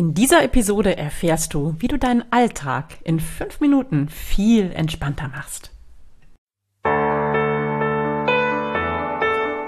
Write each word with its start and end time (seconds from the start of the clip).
In 0.00 0.14
dieser 0.14 0.42
Episode 0.42 0.96
erfährst 0.96 1.52
du, 1.52 1.74
wie 1.78 1.86
du 1.86 1.98
deinen 1.98 2.24
Alltag 2.32 2.96
in 3.04 3.20
fünf 3.20 3.60
Minuten 3.60 4.08
viel 4.08 4.72
entspannter 4.72 5.28
machst. 5.28 5.72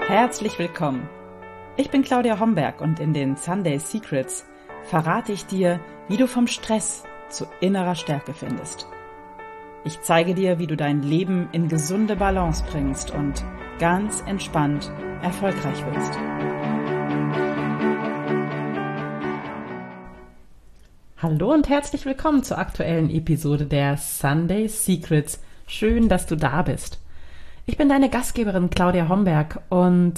Herzlich 0.07 0.57
willkommen. 0.57 1.07
Ich 1.77 1.91
bin 1.91 2.01
Claudia 2.01 2.39
Homberg 2.39 2.81
und 2.81 2.99
in 2.99 3.13
den 3.13 3.35
Sunday 3.35 3.77
Secrets 3.77 4.43
verrate 4.85 5.33
ich 5.33 5.45
dir, 5.45 5.79
wie 6.07 6.17
du 6.17 6.25
vom 6.25 6.47
Stress 6.47 7.03
zu 7.29 7.45
innerer 7.61 7.93
Stärke 7.93 8.33
findest. 8.33 8.87
Ich 9.85 10.01
zeige 10.01 10.33
dir, 10.33 10.57
wie 10.57 10.65
du 10.65 10.75
dein 10.75 11.03
Leben 11.03 11.47
in 11.51 11.67
gesunde 11.67 12.15
Balance 12.15 12.63
bringst 12.71 13.11
und 13.11 13.45
ganz 13.77 14.23
entspannt 14.25 14.91
erfolgreich 15.21 15.85
wirst. 15.85 16.17
Hallo 21.23 21.53
und 21.53 21.69
herzlich 21.69 22.05
willkommen 22.05 22.43
zur 22.43 22.57
aktuellen 22.57 23.09
Episode 23.09 23.65
der 23.65 23.95
Sunday 23.95 24.67
Secrets. 24.67 25.39
Schön, 25.67 26.09
dass 26.09 26.25
du 26.25 26.35
da 26.35 26.63
bist. 26.63 26.99
Ich 27.65 27.77
bin 27.77 27.87
deine 27.87 28.09
Gastgeberin 28.09 28.69
Claudia 28.69 29.07
Homberg 29.07 29.61
und 29.69 30.15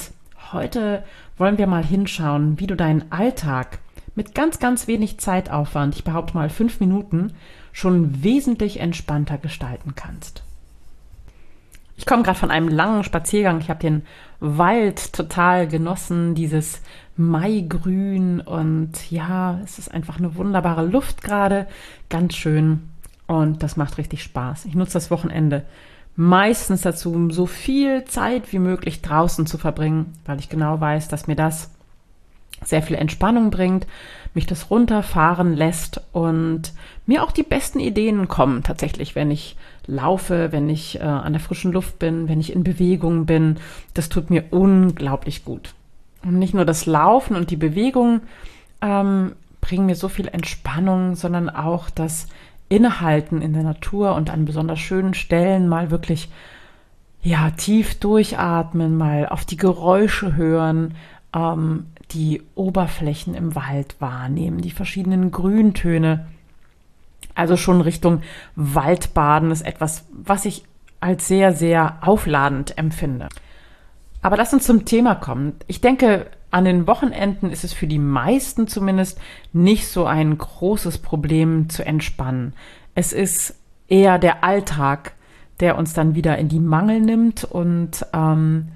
heute 0.51 1.03
wollen 1.37 1.59
wir 1.59 1.67
mal 1.67 1.85
hinschauen, 1.85 2.59
wie 2.59 2.65
du 2.65 2.75
deinen 2.75 3.11
Alltag 3.11 3.77
mit 4.15 4.33
ganz, 4.33 4.57
ganz 4.57 4.87
wenig 4.87 5.19
Zeitaufwand, 5.19 5.95
ich 5.95 6.03
behaupte 6.03 6.33
mal 6.33 6.49
fünf 6.49 6.79
Minuten, 6.79 7.33
schon 7.71 8.23
wesentlich 8.23 8.79
entspannter 8.79 9.37
gestalten 9.37 9.93
kannst. 9.95 10.44
Ich 11.97 12.05
komme 12.05 12.23
gerade 12.23 12.37
von 12.37 12.51
einem 12.51 12.67
langen 12.67 13.03
Spaziergang. 13.03 13.59
Ich 13.61 13.69
habe 13.69 13.79
den 13.79 14.03
Wald 14.39 15.13
total 15.13 15.67
genossen, 15.67 16.35
dieses 16.35 16.81
Maigrün 17.17 18.41
und 18.41 19.09
ja, 19.09 19.59
es 19.63 19.79
ist 19.79 19.93
einfach 19.93 20.17
eine 20.17 20.35
wunderbare 20.35 20.85
Luft 20.85 21.23
gerade, 21.23 21.67
ganz 22.09 22.35
schön 22.35 22.89
und 23.27 23.63
das 23.63 23.77
macht 23.77 23.97
richtig 23.97 24.21
Spaß. 24.23 24.65
Ich 24.65 24.75
nutze 24.75 24.93
das 24.93 25.11
Wochenende 25.11 25.63
meistens 26.17 26.81
dazu, 26.81 27.29
so 27.31 27.45
viel 27.45 28.05
Zeit 28.05 28.51
wie 28.51 28.59
möglich 28.59 29.01
draußen 29.01 29.45
zu 29.45 29.57
verbringen, 29.57 30.13
weil 30.25 30.39
ich 30.39 30.49
genau 30.49 30.79
weiß, 30.79 31.07
dass 31.07 31.27
mir 31.27 31.35
das 31.35 31.71
sehr 32.63 32.81
viel 32.81 32.95
Entspannung 32.95 33.51
bringt, 33.51 33.85
mich 34.33 34.45
das 34.45 34.69
runterfahren 34.69 35.53
lässt 35.53 36.01
und 36.13 36.73
mir 37.05 37.23
auch 37.23 37.31
die 37.31 37.43
besten 37.43 37.79
Ideen 37.79 38.27
kommen 38.27 38.63
tatsächlich, 38.63 39.15
wenn 39.15 39.31
ich 39.31 39.55
laufe, 39.87 40.51
wenn 40.51 40.69
ich 40.69 40.99
äh, 40.99 41.03
an 41.03 41.33
der 41.33 41.39
frischen 41.39 41.71
Luft 41.71 41.99
bin, 41.99 42.27
wenn 42.27 42.39
ich 42.39 42.53
in 42.53 42.63
Bewegung 42.63 43.25
bin. 43.25 43.57
Das 43.93 44.09
tut 44.09 44.29
mir 44.29 44.45
unglaublich 44.51 45.45
gut. 45.45 45.73
Und 46.23 46.39
nicht 46.39 46.53
nur 46.53 46.65
das 46.65 46.85
Laufen 46.85 47.35
und 47.35 47.51
die 47.51 47.55
Bewegung 47.55 48.21
ähm, 48.81 49.33
bringen 49.61 49.85
mir 49.85 49.95
so 49.95 50.09
viel 50.09 50.27
Entspannung, 50.27 51.15
sondern 51.15 51.49
auch 51.49 51.89
das 51.89 52.27
Innehalten 52.69 53.41
in 53.41 53.53
der 53.53 53.63
Natur 53.63 54.15
und 54.15 54.29
an 54.29 54.45
besonders 54.45 54.79
schönen 54.79 55.13
Stellen 55.13 55.67
mal 55.67 55.91
wirklich 55.91 56.29
ja 57.21 57.51
tief 57.51 57.99
durchatmen, 57.99 58.97
mal 58.97 59.27
auf 59.27 59.45
die 59.45 59.57
Geräusche 59.57 60.35
hören, 60.35 60.95
ähm, 61.35 61.87
die 62.11 62.43
Oberflächen 62.53 63.33
im 63.33 63.55
Wald 63.55 63.95
wahrnehmen, 63.99 64.61
die 64.61 64.71
verschiedenen 64.71 65.31
Grüntöne. 65.31 66.27
Also 67.33 67.57
schon 67.57 67.81
Richtung 67.81 68.21
Waldbaden 68.55 69.51
ist 69.51 69.65
etwas, 69.65 70.05
was 70.11 70.45
ich 70.45 70.63
als 70.99 71.27
sehr, 71.27 71.53
sehr 71.53 71.97
aufladend 72.01 72.77
empfinde. 72.77 73.29
Aber 74.21 74.37
lass 74.37 74.53
uns 74.53 74.65
zum 74.65 74.85
Thema 74.85 75.15
kommen. 75.15 75.53
Ich 75.67 75.81
denke, 75.81 76.27
an 76.51 76.65
den 76.65 76.87
Wochenenden 76.87 77.51
ist 77.51 77.63
es 77.63 77.73
für 77.73 77.85
die 77.85 77.99
meisten 77.99 78.67
zumindest 78.67 79.19
nicht 79.53 79.87
so 79.87 80.05
ein 80.05 80.37
großes 80.37 80.99
Problem 80.99 81.69
zu 81.69 81.85
entspannen. 81.85 82.53
Es 82.95 83.13
ist 83.13 83.55
eher 83.87 84.17
der 84.17 84.43
Alltag, 84.43 85.13
der 85.59 85.77
uns 85.77 85.93
dann 85.93 86.15
wieder 86.15 86.37
in 86.37 86.47
die 86.47 86.59
Mangel 86.59 87.01
nimmt 87.01 87.43
und 87.43 88.05
ähm, 88.13 88.69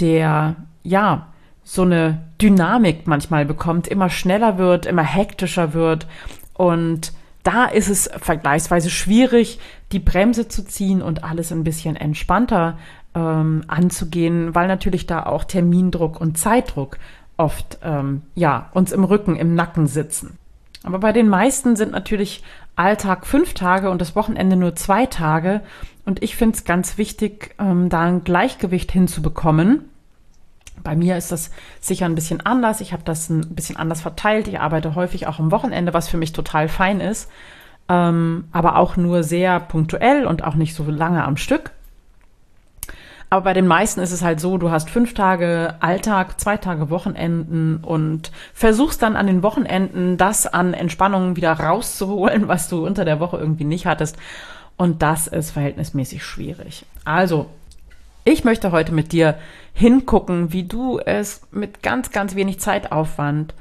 der 0.00 0.56
ja 0.82 1.28
so 1.62 1.82
eine 1.82 2.22
Dynamik 2.40 3.06
manchmal 3.06 3.46
bekommt, 3.46 3.88
immer 3.88 4.10
schneller 4.10 4.58
wird, 4.58 4.84
immer 4.84 5.02
hektischer 5.02 5.72
wird. 5.72 6.06
Und 6.52 7.12
da 7.44 7.66
ist 7.66 7.88
es 7.88 8.10
vergleichsweise 8.18 8.90
schwierig, 8.90 9.60
die 9.92 10.00
Bremse 10.00 10.48
zu 10.48 10.64
ziehen 10.64 11.02
und 11.02 11.22
alles 11.22 11.52
ein 11.52 11.62
bisschen 11.62 11.94
entspannter 11.94 12.78
ähm, 13.14 13.62
anzugehen, 13.68 14.54
weil 14.54 14.66
natürlich 14.66 15.06
da 15.06 15.24
auch 15.24 15.44
Termindruck 15.44 16.20
und 16.20 16.36
Zeitdruck 16.38 16.98
oft 17.36 17.78
ähm, 17.82 18.22
ja 18.34 18.70
uns 18.72 18.92
im 18.92 19.04
Rücken, 19.04 19.36
im 19.36 19.54
Nacken 19.54 19.86
sitzen. 19.86 20.38
Aber 20.82 20.98
bei 20.98 21.12
den 21.12 21.28
meisten 21.28 21.76
sind 21.76 21.92
natürlich 21.92 22.42
Alltag 22.76 23.26
fünf 23.26 23.54
Tage 23.54 23.90
und 23.90 24.00
das 24.00 24.16
Wochenende 24.16 24.56
nur 24.56 24.74
zwei 24.74 25.06
Tage. 25.06 25.60
Und 26.04 26.22
ich 26.22 26.36
finde 26.36 26.56
es 26.56 26.64
ganz 26.64 26.98
wichtig, 26.98 27.54
ähm, 27.58 27.88
da 27.88 28.02
ein 28.02 28.24
Gleichgewicht 28.24 28.90
hinzubekommen 28.90 29.88
bei 30.82 30.96
mir 30.96 31.16
ist 31.16 31.32
das 31.32 31.50
sicher 31.80 32.06
ein 32.06 32.14
bisschen 32.14 32.44
anders. 32.44 32.80
Ich 32.80 32.92
habe 32.92 33.02
das 33.04 33.30
ein 33.30 33.54
bisschen 33.54 33.76
anders 33.76 34.02
verteilt. 34.02 34.48
Ich 34.48 34.60
arbeite 34.60 34.94
häufig 34.94 35.26
auch 35.26 35.38
am 35.38 35.50
Wochenende, 35.50 35.94
was 35.94 36.08
für 36.08 36.16
mich 36.16 36.32
total 36.32 36.68
fein 36.68 37.00
ist, 37.00 37.30
ähm, 37.88 38.48
aber 38.52 38.76
auch 38.76 38.96
nur 38.96 39.22
sehr 39.22 39.60
punktuell 39.60 40.26
und 40.26 40.44
auch 40.44 40.54
nicht 40.54 40.74
so 40.74 40.84
lange 40.84 41.24
am 41.24 41.36
Stück. 41.36 41.70
Aber 43.30 43.44
bei 43.44 43.52
den 43.52 43.66
meisten 43.66 44.00
ist 44.00 44.12
es 44.12 44.22
halt 44.22 44.38
so, 44.38 44.58
du 44.58 44.70
hast 44.70 44.90
fünf 44.90 45.14
Tage 45.14 45.74
Alltag, 45.80 46.40
zwei 46.40 46.56
Tage 46.56 46.90
Wochenenden 46.90 47.78
und 47.78 48.30
versuchst 48.52 49.02
dann 49.02 49.16
an 49.16 49.26
den 49.26 49.42
Wochenenden 49.42 50.16
das 50.16 50.46
an 50.46 50.72
Entspannung 50.72 51.34
wieder 51.34 51.52
rauszuholen, 51.52 52.46
was 52.48 52.68
du 52.68 52.86
unter 52.86 53.04
der 53.04 53.20
Woche 53.20 53.38
irgendwie 53.38 53.64
nicht 53.64 53.86
hattest. 53.86 54.16
Und 54.76 55.02
das 55.02 55.26
ist 55.26 55.50
verhältnismäßig 55.52 56.22
schwierig. 56.24 56.84
Also 57.04 57.46
ich 58.24 58.44
möchte 58.44 58.72
heute 58.72 58.92
mit 58.92 59.12
dir 59.12 59.36
hingucken, 59.74 60.52
wie 60.52 60.62
du 60.62 60.98
es 60.98 61.42
mit 61.50 61.82
ganz, 61.82 62.12
ganz 62.12 62.34
wenig 62.36 62.60
Zeitaufwand, 62.60 63.54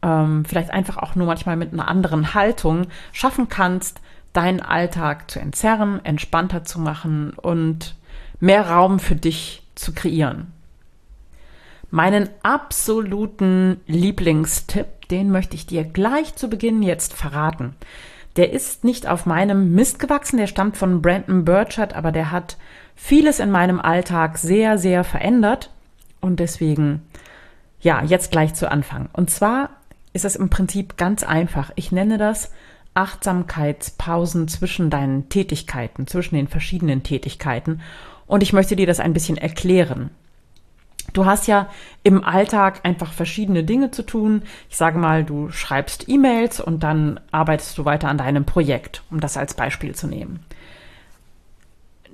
ähm, 0.00 0.44
vielleicht 0.44 0.70
einfach 0.70 0.96
auch 0.96 1.16
nur 1.16 1.26
manchmal 1.26 1.56
mit 1.56 1.72
einer 1.72 1.88
anderen 1.88 2.34
Haltung 2.34 2.86
schaffen 3.12 3.48
kannst, 3.48 4.00
deinen 4.32 4.60
Alltag 4.60 5.30
zu 5.30 5.40
entzerren, 5.40 6.02
entspannter 6.04 6.64
zu 6.64 6.78
machen 6.78 7.32
und 7.32 7.96
mehr 8.38 8.70
Raum 8.70 9.00
für 9.00 9.16
dich 9.16 9.62
zu 9.74 9.92
kreieren. 9.92 10.52
Meinen 11.90 12.28
absoluten 12.42 13.80
Lieblingstipp, 13.86 15.08
den 15.08 15.30
möchte 15.30 15.56
ich 15.56 15.66
dir 15.66 15.84
gleich 15.84 16.36
zu 16.36 16.48
Beginn 16.48 16.82
jetzt 16.82 17.12
verraten. 17.14 17.74
Der 18.36 18.52
ist 18.52 18.84
nicht 18.84 19.08
auf 19.08 19.24
meinem 19.24 19.74
Mist 19.74 19.98
gewachsen, 19.98 20.36
der 20.36 20.46
stammt 20.46 20.76
von 20.76 21.00
Brandon 21.00 21.44
Burchard, 21.44 21.94
aber 21.94 22.12
der 22.12 22.30
hat 22.30 22.58
vieles 22.94 23.40
in 23.40 23.50
meinem 23.50 23.80
Alltag 23.80 24.38
sehr, 24.38 24.78
sehr 24.78 25.04
verändert. 25.04 25.70
Und 26.20 26.40
deswegen, 26.40 27.02
ja, 27.80 28.02
jetzt 28.02 28.30
gleich 28.30 28.54
zu 28.54 28.70
Anfang. 28.70 29.08
Und 29.12 29.30
zwar 29.30 29.70
ist 30.12 30.24
es 30.24 30.36
im 30.36 30.50
Prinzip 30.50 30.96
ganz 30.96 31.22
einfach. 31.22 31.70
Ich 31.76 31.92
nenne 31.92 32.18
das 32.18 32.52
Achtsamkeitspausen 32.94 34.48
zwischen 34.48 34.90
deinen 34.90 35.28
Tätigkeiten, 35.28 36.06
zwischen 36.06 36.34
den 36.34 36.48
verschiedenen 36.48 37.02
Tätigkeiten. 37.02 37.80
Und 38.26 38.42
ich 38.42 38.52
möchte 38.52 38.76
dir 38.76 38.86
das 38.86 39.00
ein 39.00 39.12
bisschen 39.12 39.36
erklären. 39.36 40.10
Du 41.16 41.24
hast 41.24 41.46
ja 41.46 41.70
im 42.02 42.22
Alltag 42.22 42.80
einfach 42.82 43.10
verschiedene 43.10 43.64
Dinge 43.64 43.90
zu 43.90 44.02
tun. 44.02 44.42
Ich 44.68 44.76
sage 44.76 44.98
mal, 44.98 45.24
du 45.24 45.50
schreibst 45.50 46.10
E-Mails 46.10 46.60
und 46.60 46.82
dann 46.82 47.20
arbeitest 47.30 47.78
du 47.78 47.86
weiter 47.86 48.08
an 48.08 48.18
deinem 48.18 48.44
Projekt, 48.44 49.02
um 49.10 49.18
das 49.20 49.38
als 49.38 49.54
Beispiel 49.54 49.94
zu 49.94 50.08
nehmen. 50.08 50.40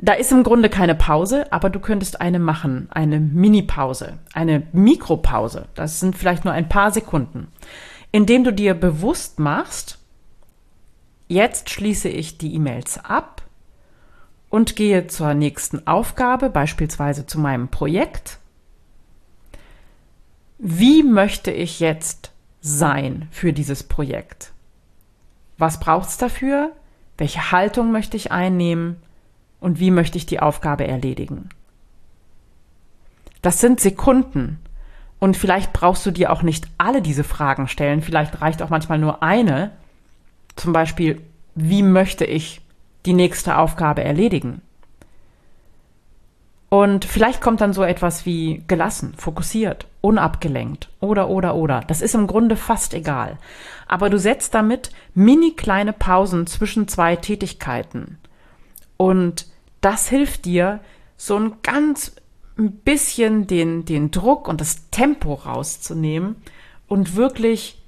Da 0.01 0.13
ist 0.13 0.31
im 0.31 0.45
Grunde 0.45 0.69
keine 0.69 0.95
Pause, 0.95 1.53
aber 1.53 1.69
du 1.69 1.81
könntest 1.81 2.21
eine 2.21 2.39
machen, 2.39 2.87
eine 2.91 3.19
Mini-Pause, 3.19 4.19
eine 4.35 4.69
Mikropause. 4.73 5.67
Das 5.75 5.99
sind 5.99 6.17
vielleicht 6.17 6.45
nur 6.45 6.55
ein 6.55 6.69
paar 6.69 6.93
Sekunden, 6.93 7.49
indem 8.13 8.45
du 8.45 8.53
dir 8.53 8.75
bewusst 8.75 9.41
machst, 9.41 9.99
jetzt 11.27 11.71
schließe 11.71 12.09
ich 12.09 12.39
die 12.39 12.55
E-Mails 12.55 13.05
ab 13.05 13.43
und 14.49 14.77
gehe 14.77 15.09
zur 15.09 15.35
nächsten 15.35 15.89
Aufgabe, 15.89 16.51
beispielsweise 16.51 17.27
zu 17.27 17.41
meinem 17.41 17.67
Projekt. 17.67 18.39
Wie 20.65 21.03
möchte 21.03 21.51
ich 21.51 21.81
jetzt 21.81 22.31
sein 22.61 23.29
für 23.31 23.53
dieses 23.53 23.83
Projekt? 23.83 24.53
Was 25.59 25.81
braucht 25.81 26.09
es 26.09 26.19
dafür? 26.19 26.73
Welche 27.19 27.53
Haltung 27.53 27.93
möchte 27.93 28.17
ich 28.17 28.33
einnehmen? 28.33 28.97
und 29.63 29.79
wie 29.79 29.93
möchte 29.93 30.19
ich 30.19 30.27
die 30.27 30.41
Aufgabe 30.41 30.87
erledigen. 30.87 31.49
Das 33.41 33.61
sind 33.61 33.81
Sekunden. 33.81 34.59
Und 35.21 35.37
vielleicht 35.37 35.73
brauchst 35.73 36.05
du 36.05 36.11
dir 36.11 36.33
auch 36.33 36.43
nicht 36.43 36.67
alle 36.79 37.01
diese 37.01 37.23
Fragen 37.23 37.69
stellen. 37.69 38.03
Vielleicht 38.03 38.41
reicht 38.41 38.61
auch 38.61 38.71
manchmal 38.71 38.99
nur 38.99 39.23
eine. 39.23 39.71
Zum 40.57 40.73
Beispiel, 40.73 41.23
wie 41.55 41.85
möchte 41.85 42.25
ich 42.25 42.61
die 43.07 43.13
nächste 43.13 43.57
Aufgabe 43.57 44.03
erledigen? 44.03 44.63
Und 46.69 47.05
vielleicht 47.05 47.41
kommt 47.41 47.61
dann 47.61 47.73
so 47.73 47.85
etwas 47.85 48.27
wie 48.27 48.65
gelassen, 48.67 49.15
fokussiert, 49.17 49.87
unabgelenkt 50.03 50.91
oder, 51.01 51.31
oder, 51.31 51.55
oder. 51.55 51.81
Das 51.87 52.03
ist 52.03 52.15
im 52.15 52.27
Grunde 52.27 52.57
fast 52.57 52.93
egal. 52.93 53.39
Aber 53.89 54.11
du 54.11 54.19
setzt 54.19 54.53
damit 54.55 54.91
mini 55.15 55.53
kleine 55.53 55.95
Pausen 55.95 56.47
zwischen 56.47 56.89
zwei 56.89 57.17
Tätigkeiten. 57.17 58.19
Und 58.99 59.47
das 59.81 60.09
hilft 60.09 60.45
dir, 60.45 60.81
so 61.17 61.37
ein 61.37 61.55
ganz 61.63 62.17
bisschen 62.57 63.47
den, 63.47 63.85
den 63.85 64.11
Druck 64.11 64.49
und 64.49 64.61
das 64.61 64.91
Tempo 64.91 65.35
rauszunehmen 65.35 66.37
und 66.89 67.17
wirklich 67.17 67.81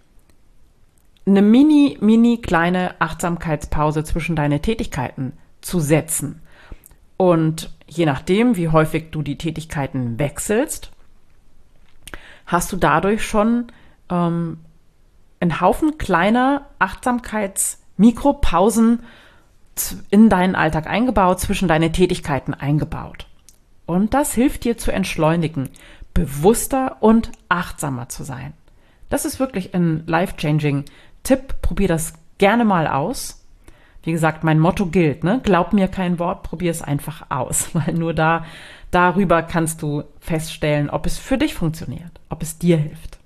eine 1.27 1.43
mini, 1.43 1.99
mini 2.01 2.39
kleine 2.39 3.01
Achtsamkeitspause 3.01 4.05
zwischen 4.05 4.37
deine 4.37 4.61
Tätigkeiten 4.61 5.33
zu 5.61 5.81
setzen. 5.81 6.43
Und 7.17 7.71
je 7.87 8.07
nachdem, 8.07 8.57
wie 8.57 8.69
häufig 8.69 9.11
du 9.11 9.23
die 9.23 9.39
Tätigkeiten 9.39 10.19
wechselst, 10.19 10.93
hast 12.47 12.73
du 12.73 12.77
dadurch 12.77 13.27
schon 13.27 13.67
ähm, 14.11 14.59
einen 15.41 15.61
Haufen 15.61 15.99
kleiner 15.99 16.67
Achtsamkeits-Mikropausen 16.79 19.01
in 20.11 20.29
deinen 20.29 20.55
Alltag 20.55 20.87
eingebaut, 20.87 21.41
zwischen 21.41 21.67
deine 21.69 21.93
Tätigkeiten 21.93 22.55
eingebaut. 22.55 23.27
Und 23.87 24.15
das 24.15 24.35
hilft 24.35 24.65
dir 24.65 24.79
zu 24.79 24.93
entschleunigen, 24.93 25.69
bewusster 26.15 26.97
und 27.01 27.31
achtsamer 27.49 28.09
zu 28.09 28.25
sein. 28.25 28.55
Das 29.11 29.25
ist 29.25 29.41
wirklich 29.41 29.75
ein 29.75 30.05
life-changing 30.07 30.85
Tipp. 31.23 31.61
Probier 31.61 31.89
das 31.89 32.15
gerne 32.39 32.65
mal 32.65 32.87
aus. 32.87 33.45
Wie 34.03 34.13
gesagt, 34.13 34.45
mein 34.45 34.59
Motto 34.59 34.87
gilt, 34.87 35.25
ne? 35.25 35.41
Glaub 35.43 35.73
mir 35.73 35.89
kein 35.89 36.19
Wort, 36.19 36.43
probier 36.43 36.71
es 36.71 36.83
einfach 36.83 37.27
aus, 37.31 37.71
weil 37.75 37.95
nur 37.95 38.15
da, 38.15 38.45
darüber 38.91 39.43
kannst 39.43 39.83
du 39.83 40.05
feststellen, 40.25 40.89
ob 40.89 41.05
es 41.05 41.19
für 41.19 41.37
dich 41.37 41.55
funktioniert, 41.55 42.21
ob 42.31 42.43
es 42.43 42.59
dir 42.59 42.79
hilft. 42.79 43.19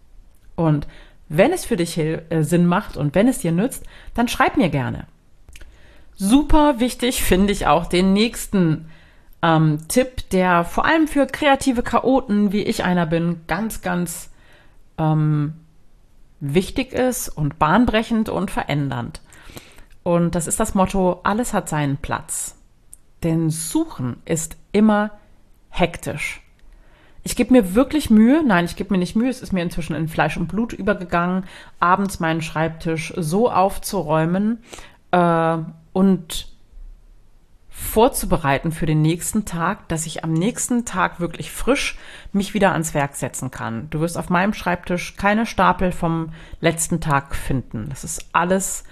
Und 0.56 0.89
wenn 1.29 1.53
es 1.53 1.65
für 1.65 1.77
dich 1.77 1.97
äh, 1.97 2.43
Sinn 2.43 2.67
macht 2.67 2.97
und 2.97 3.15
wenn 3.15 3.29
es 3.29 3.39
dir 3.39 3.53
nützt, 3.53 3.85
dann 4.15 4.27
schreib 4.27 4.56
mir 4.56 4.69
gerne. 4.69 5.06
Super 6.17 6.81
wichtig 6.81 7.23
finde 7.23 7.53
ich 7.53 7.69
auch 7.69 7.87
den 7.87 8.12
nächsten 8.12 8.91
ähm, 9.43 9.79
Tipp, 9.87 10.29
der 10.31 10.65
vor 10.65 10.87
allem 10.87 11.06
für 11.06 11.27
kreative 11.27 11.85
Chaoten, 11.85 12.50
wie 12.50 12.62
ich 12.65 12.83
einer 12.83 13.06
bin, 13.06 13.43
ganz, 13.47 13.81
ganz 13.81 14.31
ähm, 14.99 15.55
wichtig 16.41 16.93
ist 16.93 17.29
und 17.29 17.61
bahnbrechend 17.61 18.29
und 18.29 18.50
verändernd. 18.50 19.21
Und 20.03 20.35
das 20.35 20.49
ist 20.49 20.59
das 20.59 20.75
Motto, 20.75 21.21
alles 21.23 21.53
hat 21.53 21.69
seinen 21.69 21.99
Platz. 21.99 22.56
Denn 23.23 23.50
Suchen 23.50 24.17
ist 24.25 24.56
immer 24.73 25.12
hektisch. 25.69 26.41
Ich 27.28 27.36
gebe 27.36 27.52
mir 27.52 27.75
wirklich 27.75 28.08
Mühe, 28.08 28.42
nein, 28.42 28.64
ich 28.64 28.75
gebe 28.75 28.90
mir 28.90 28.96
nicht 28.96 29.14
Mühe, 29.14 29.28
es 29.28 29.42
ist 29.42 29.52
mir 29.52 29.62
inzwischen 29.62 29.94
in 29.94 30.08
Fleisch 30.08 30.38
und 30.38 30.48
Blut 30.48 30.72
übergegangen, 30.72 31.44
abends 31.78 32.20
meinen 32.20 32.40
Schreibtisch 32.40 33.12
so 33.19 33.50
aufzuräumen 33.50 34.62
äh, 35.10 35.58
und 35.92 36.48
vorzubereiten 37.69 38.72
für 38.72 38.86
den 38.86 39.02
nächsten 39.02 39.44
Tag, 39.44 39.88
dass 39.88 40.06
ich 40.06 40.25
am 40.25 40.32
nächsten 40.32 40.86
Tag 40.86 41.20
wirklich 41.20 41.52
frisch 41.52 41.98
mich 42.32 42.54
wieder 42.54 42.72
ans 42.72 42.94
Werk 42.94 43.14
setzen 43.14 43.50
kann. 43.50 43.90
Du 43.90 44.00
wirst 44.00 44.16
auf 44.16 44.30
meinem 44.30 44.54
Schreibtisch 44.54 45.14
keine 45.16 45.44
Stapel 45.44 45.92
vom 45.92 46.32
letzten 46.62 47.02
Tag 47.02 47.36
finden. 47.36 47.90
Das 47.90 48.04
ist 48.04 48.25
alles 48.32 48.84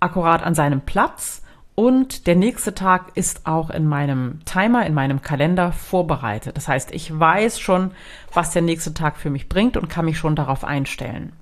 akkurat 0.00 0.42
an 0.42 0.54
seinem 0.54 0.82
Platz 0.82 1.40
und 1.80 2.26
der 2.26 2.36
nächste 2.36 2.74
Tag 2.74 3.12
ist 3.14 3.46
auch 3.46 3.70
in 3.70 3.86
meinem 3.86 4.44
Timer, 4.44 4.84
in 4.84 4.92
meinem 4.92 5.22
Kalender 5.22 5.72
vorbereitet. 5.72 6.54
Das 6.58 6.68
heißt, 6.68 6.92
ich 6.92 7.18
weiß 7.18 7.58
schon, 7.58 7.92
was 8.34 8.50
der 8.50 8.60
nächste 8.60 8.92
Tag 8.92 9.16
für 9.16 9.30
mich 9.30 9.48
bringt 9.48 9.78
und 9.78 9.88
kann 9.88 10.04
mich 10.04 10.18
schon 10.18 10.36
darauf 10.36 10.62
einstellen. 10.62 11.32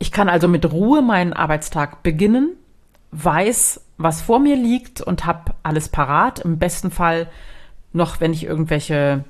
Ich 0.00 0.10
kann 0.10 0.28
also 0.28 0.48
mit 0.48 0.72
Ruhe 0.72 1.02
meinen 1.02 1.32
Arbeitstag 1.32 2.02
beginnen, 2.02 2.56
weiß, 3.12 3.80
was 3.96 4.22
vor 4.22 4.40
mir 4.40 4.56
liegt 4.56 5.00
und 5.00 5.24
habe 5.24 5.54
alles 5.62 5.88
parat. 5.88 6.40
Im 6.40 6.58
besten 6.58 6.90
Fall 6.90 7.28
noch, 7.92 8.20
wenn 8.20 8.32
ich 8.32 8.42
irgendwelche 8.42 9.22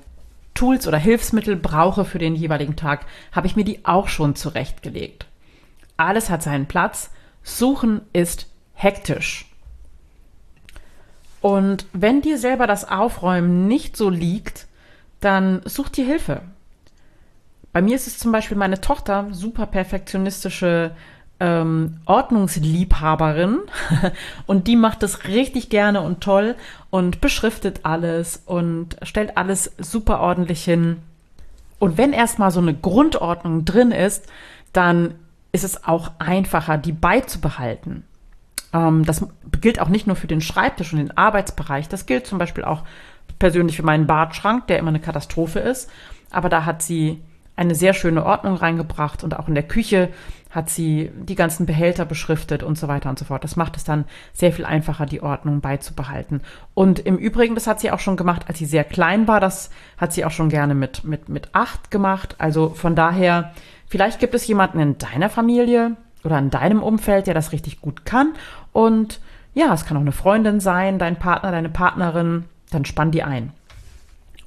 Tools 0.55 0.87
oder 0.87 0.97
Hilfsmittel 0.97 1.55
brauche 1.55 2.03
für 2.03 2.17
den 2.17 2.33
jeweiligen 2.33 2.77
Tag, 2.77 3.05
habe 3.31 3.45
ich 3.45 3.55
mir 3.55 3.63
die 3.63 3.85
auch 3.85 4.07
schon 4.07 4.35
zurechtgelegt. 4.35 5.27
Alles 5.97 6.31
hat 6.31 6.41
seinen 6.41 6.65
Platz. 6.65 7.11
Suchen 7.43 8.01
ist 8.11 8.47
hektisch. 8.83 9.45
Und 11.41 11.85
wenn 11.93 12.21
dir 12.21 12.37
selber 12.37 12.67
das 12.67 12.87
Aufräumen 12.87 13.67
nicht 13.67 13.97
so 13.97 14.09
liegt, 14.09 14.67
dann 15.19 15.61
such 15.65 15.89
dir 15.89 16.05
Hilfe. 16.05 16.41
Bei 17.73 17.81
mir 17.81 17.95
ist 17.95 18.07
es 18.07 18.19
zum 18.19 18.31
Beispiel 18.31 18.57
meine 18.57 18.79
Tochter, 18.81 19.27
super 19.31 19.65
perfektionistische 19.65 20.91
ähm, 21.39 21.99
Ordnungsliebhaberin 22.05 23.59
und 24.45 24.67
die 24.67 24.75
macht 24.75 25.03
das 25.03 25.27
richtig 25.27 25.69
gerne 25.69 26.01
und 26.01 26.21
toll 26.21 26.55
und 26.89 27.19
beschriftet 27.19 27.81
alles 27.83 28.43
und 28.45 28.95
stellt 29.01 29.35
alles 29.37 29.71
super 29.79 30.19
ordentlich 30.19 30.63
hin. 30.63 30.99
Und 31.79 31.97
wenn 31.97 32.13
erstmal 32.13 32.51
so 32.51 32.61
eine 32.61 32.73
Grundordnung 32.73 33.65
drin 33.65 33.91
ist, 33.91 34.27
dann 34.71 35.15
ist 35.51 35.63
es 35.63 35.83
auch 35.83 36.11
einfacher, 36.19 36.77
die 36.77 36.93
beizubehalten. 36.93 38.05
Ähm, 38.73 39.05
das 39.05 39.25
gilt 39.61 39.79
auch 39.79 39.89
nicht 39.89 40.07
nur 40.07 40.15
für 40.15 40.27
den 40.27 40.41
Schreibtisch 40.41 40.91
und 40.93 40.99
den 40.99 41.17
Arbeitsbereich, 41.17 41.87
das 41.87 42.05
gilt 42.05 42.27
zum 42.27 42.37
Beispiel 42.37 42.63
auch 42.63 42.83
persönlich 43.39 43.77
für 43.77 43.83
meinen 43.83 44.07
Badschrank, 44.07 44.67
der 44.67 44.79
immer 44.79 44.89
eine 44.89 44.99
Katastrophe 44.99 45.59
ist. 45.59 45.89
Aber 46.31 46.49
da 46.49 46.65
hat 46.65 46.81
sie 46.81 47.21
eine 47.55 47.75
sehr 47.75 47.93
schöne 47.93 48.25
Ordnung 48.25 48.55
reingebracht 48.55 49.23
und 49.23 49.37
auch 49.37 49.47
in 49.47 49.53
der 49.53 49.67
Küche 49.67 50.09
hat 50.49 50.69
sie 50.69 51.11
die 51.15 51.35
ganzen 51.35 51.65
Behälter 51.65 52.05
beschriftet 52.05 52.63
und 52.63 52.77
so 52.77 52.87
weiter 52.87 53.09
und 53.09 53.17
so 53.17 53.25
fort. 53.25 53.43
Das 53.43 53.55
macht 53.55 53.75
es 53.75 53.83
dann 53.83 54.05
sehr 54.33 54.51
viel 54.51 54.65
einfacher, 54.65 55.05
die 55.05 55.21
Ordnung 55.21 55.61
beizubehalten. 55.61 56.41
Und 56.73 56.99
im 56.99 57.17
Übrigen, 57.17 57.55
das 57.55 57.67
hat 57.67 57.79
sie 57.79 57.91
auch 57.91 57.99
schon 57.99 58.17
gemacht, 58.17 58.45
als 58.47 58.59
sie 58.59 58.65
sehr 58.65 58.83
klein 58.83 59.27
war. 59.27 59.39
Das 59.39 59.71
hat 59.97 60.13
sie 60.13 60.25
auch 60.25 60.31
schon 60.31 60.49
gerne 60.49 60.75
mit, 60.75 61.03
mit, 61.03 61.27
mit 61.29 61.49
acht 61.53 61.91
gemacht. 61.91 62.35
Also 62.37 62.69
von 62.69 62.95
daher, 62.95 63.53
vielleicht 63.87 64.19
gibt 64.19 64.35
es 64.35 64.45
jemanden 64.47 64.79
in 64.79 64.97
deiner 64.97 65.29
Familie 65.29 65.95
oder 66.23 66.39
in 66.39 66.49
deinem 66.49 66.81
Umfeld, 66.81 67.27
der 67.27 67.33
das 67.33 67.51
richtig 67.51 67.81
gut 67.81 68.05
kann. 68.05 68.33
Und 68.71 69.19
ja, 69.53 69.73
es 69.73 69.85
kann 69.85 69.97
auch 69.97 70.01
eine 70.01 70.11
Freundin 70.11 70.59
sein, 70.59 70.99
dein 70.99 71.17
Partner, 71.17 71.51
deine 71.51 71.69
Partnerin. 71.69 72.45
Dann 72.71 72.85
spann 72.85 73.11
die 73.11 73.23
ein. 73.23 73.51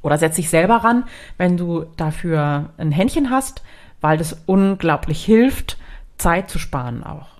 Oder 0.02 0.18
setz 0.18 0.36
dich 0.36 0.50
selber 0.50 0.76
ran, 0.76 1.04
wenn 1.36 1.56
du 1.56 1.86
dafür 1.96 2.70
ein 2.78 2.92
Händchen 2.92 3.30
hast, 3.30 3.62
weil 4.00 4.18
das 4.18 4.42
unglaublich 4.46 5.24
hilft, 5.24 5.78
Zeit 6.16 6.50
zu 6.50 6.58
sparen 6.58 7.02
auch. 7.04 7.36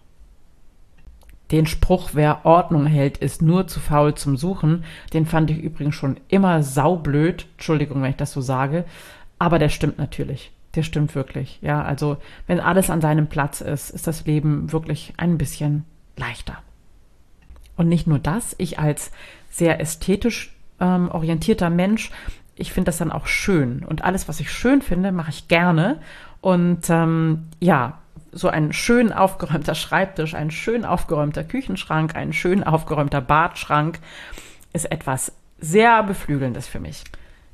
Den 1.53 1.67
Spruch, 1.67 2.11
wer 2.15 2.45
Ordnung 2.45 2.87
hält, 2.87 3.19
ist 3.19 3.41
nur 3.41 3.69
zu 3.69 3.79
faul 3.79 4.15
zum 4.15 4.37
Suchen, 4.37 4.85
den 5.13 5.27
fand 5.27 5.51
ich 5.51 5.59
übrigens 5.59 5.95
schon 5.95 6.19
immer 6.27 6.65
saublöd. 6.65 7.47
Entschuldigung, 7.53 8.03
wenn 8.03 8.11
ich 8.11 8.17
das 8.17 8.33
so 8.33 8.41
sage. 8.41 8.85
Aber 9.39 9.59
der 9.61 9.69
stimmt 9.69 9.99
natürlich. 9.99 10.51
Der 10.77 10.83
stimmt 10.83 11.15
wirklich. 11.15 11.59
Ja, 11.63 11.83
also, 11.83 12.19
wenn 12.47 12.61
alles 12.61 12.91
an 12.91 13.01
seinem 13.01 13.27
Platz 13.27 13.61
ist, 13.61 13.91
ist 13.91 14.07
das 14.07 14.27
Leben 14.27 14.71
wirklich 14.73 15.15
ein 15.17 15.39
bisschen 15.39 15.85
leichter. 16.17 16.59
Und 17.77 17.89
nicht 17.89 18.07
nur 18.07 18.19
das, 18.19 18.55
ich 18.59 18.79
als 18.79 19.11
sehr 19.51 19.81
ästhetisch 19.81 20.55
ähm, 20.81 21.11
orientierter 21.11 21.71
Mensch 21.71 22.11
ich 22.57 22.73
finde 22.73 22.87
das 22.87 22.99
dann 22.99 23.13
auch 23.13 23.27
schön. 23.27 23.85
Und 23.85 24.03
alles, 24.03 24.29
was 24.29 24.41
ich 24.41 24.51
schön 24.51 24.83
finde, 24.83 25.13
mache 25.13 25.31
ich 25.31 25.47
gerne. 25.47 26.01
Und 26.41 26.89
ähm, 26.89 27.49
ja, 27.61 27.99
so 28.33 28.49
ein 28.49 28.73
schön 28.73 29.13
aufgeräumter 29.13 29.75
Schreibtisch, 29.75 30.35
ein 30.35 30.51
schön 30.51 30.85
aufgeräumter 30.85 31.45
Küchenschrank, 31.45 32.17
ein 32.17 32.33
schön 32.33 32.65
aufgeräumter 32.65 33.21
Badschrank 33.21 33.99
ist 34.73 34.91
etwas 34.91 35.33
sehr 35.59 36.03
Beflügelndes 36.03 36.67
für 36.67 36.81
mich. 36.81 37.05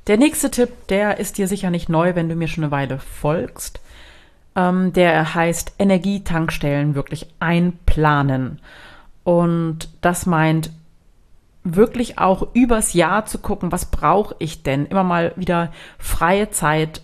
Der 0.07 0.17
nächste 0.17 0.51
Tipp, 0.51 0.87
der 0.89 1.19
ist 1.19 1.37
dir 1.37 1.47
sicher 1.47 1.69
nicht 1.69 1.87
neu, 1.87 2.15
wenn 2.15 2.27
du 2.27 2.35
mir 2.35 2.49
schon 2.49 2.65
eine 2.65 2.71
Weile 2.71 2.99
folgst. 2.99 3.79
Ähm, 4.55 4.91
der 4.91 5.33
heißt 5.33 5.75
Energietankstellen 5.79 6.93
wirklich 6.93 7.27
einplanen. 7.39 8.59
Und 9.23 9.89
das 10.01 10.25
meint 10.25 10.71
wirklich 11.63 12.19
auch 12.19 12.47
übers 12.53 12.93
Jahr 12.93 13.25
zu 13.25 13.37
gucken, 13.37 13.71
was 13.71 13.85
brauche 13.85 14.35
ich 14.39 14.63
denn? 14.63 14.85
Immer 14.85 15.03
mal 15.03 15.31
wieder 15.37 15.71
freie 15.97 16.49
Zeit 16.49 17.01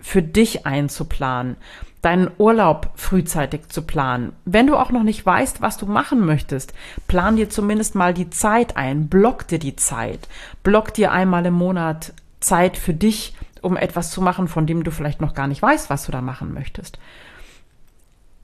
für 0.00 0.22
dich 0.22 0.66
einzuplanen, 0.66 1.56
deinen 2.02 2.30
Urlaub 2.38 2.90
frühzeitig 2.96 3.68
zu 3.68 3.82
planen. 3.82 4.32
Wenn 4.44 4.66
du 4.66 4.76
auch 4.76 4.90
noch 4.90 5.04
nicht 5.04 5.24
weißt, 5.24 5.62
was 5.62 5.76
du 5.76 5.86
machen 5.86 6.26
möchtest, 6.26 6.74
plan 7.06 7.36
dir 7.36 7.48
zumindest 7.50 7.94
mal 7.94 8.12
die 8.12 8.30
Zeit 8.30 8.76
ein, 8.76 9.08
block 9.08 9.46
dir 9.46 9.60
die 9.60 9.76
Zeit, 9.76 10.28
block 10.64 10.92
dir 10.94 11.12
einmal 11.12 11.46
im 11.46 11.54
Monat 11.54 12.12
Zeit 12.40 12.76
für 12.76 12.94
dich, 12.94 13.34
um 13.62 13.76
etwas 13.76 14.10
zu 14.10 14.22
machen, 14.22 14.48
von 14.48 14.66
dem 14.66 14.84
du 14.84 14.90
vielleicht 14.90 15.20
noch 15.20 15.34
gar 15.34 15.46
nicht 15.46 15.62
weißt, 15.62 15.90
was 15.90 16.06
du 16.06 16.12
da 16.12 16.20
machen 16.20 16.52
möchtest. 16.54 16.98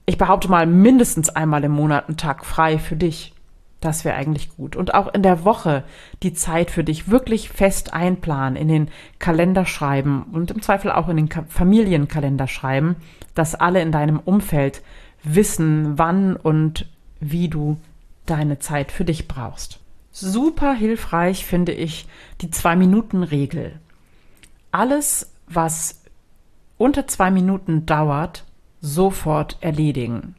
Ich 0.05 0.17
behaupte 0.17 0.49
mal 0.49 0.65
mindestens 0.65 1.29
einmal 1.29 1.63
im 1.63 1.71
Monat 1.73 2.07
einen 2.07 2.17
Tag 2.17 2.45
frei 2.45 2.79
für 2.79 2.95
dich 2.95 3.33
Das 3.79 4.05
wäre 4.05 4.15
eigentlich 4.15 4.55
gut. 4.55 4.75
Und 4.75 4.95
auch 4.95 5.13
in 5.13 5.21
der 5.21 5.45
Woche 5.45 5.83
die 6.23 6.33
Zeit 6.33 6.71
für 6.71 6.83
dich 6.83 7.09
wirklich 7.09 7.49
fest 7.49 7.93
einplanen, 7.93 8.55
in 8.55 8.67
den 8.67 8.89
Kalender 9.19 9.65
schreiben 9.65 10.25
und 10.31 10.49
im 10.49 10.61
Zweifel 10.61 10.91
auch 10.91 11.09
in 11.09 11.17
den 11.17 11.29
Familienkalender 11.29 12.47
schreiben, 12.47 12.95
dass 13.35 13.53
alle 13.53 13.81
in 13.81 13.91
deinem 13.91 14.19
Umfeld 14.19 14.81
wissen, 15.23 15.97
wann 15.97 16.35
und 16.35 16.87
wie 17.19 17.49
du 17.49 17.77
deine 18.25 18.59
Zeit 18.59 18.91
für 18.91 19.05
dich 19.05 19.27
brauchst. 19.27 19.79
Super 20.11 20.73
hilfreich 20.73 21.45
finde 21.45 21.71
ich 21.71 22.07
die 22.41 22.49
Zwei-Minuten-Regel. 22.49 23.79
Alles, 24.71 25.33
was 25.47 26.01
unter 26.77 27.07
zwei 27.07 27.31
Minuten 27.31 27.85
dauert, 27.85 28.45
sofort 28.81 29.57
erledigen. 29.61 30.35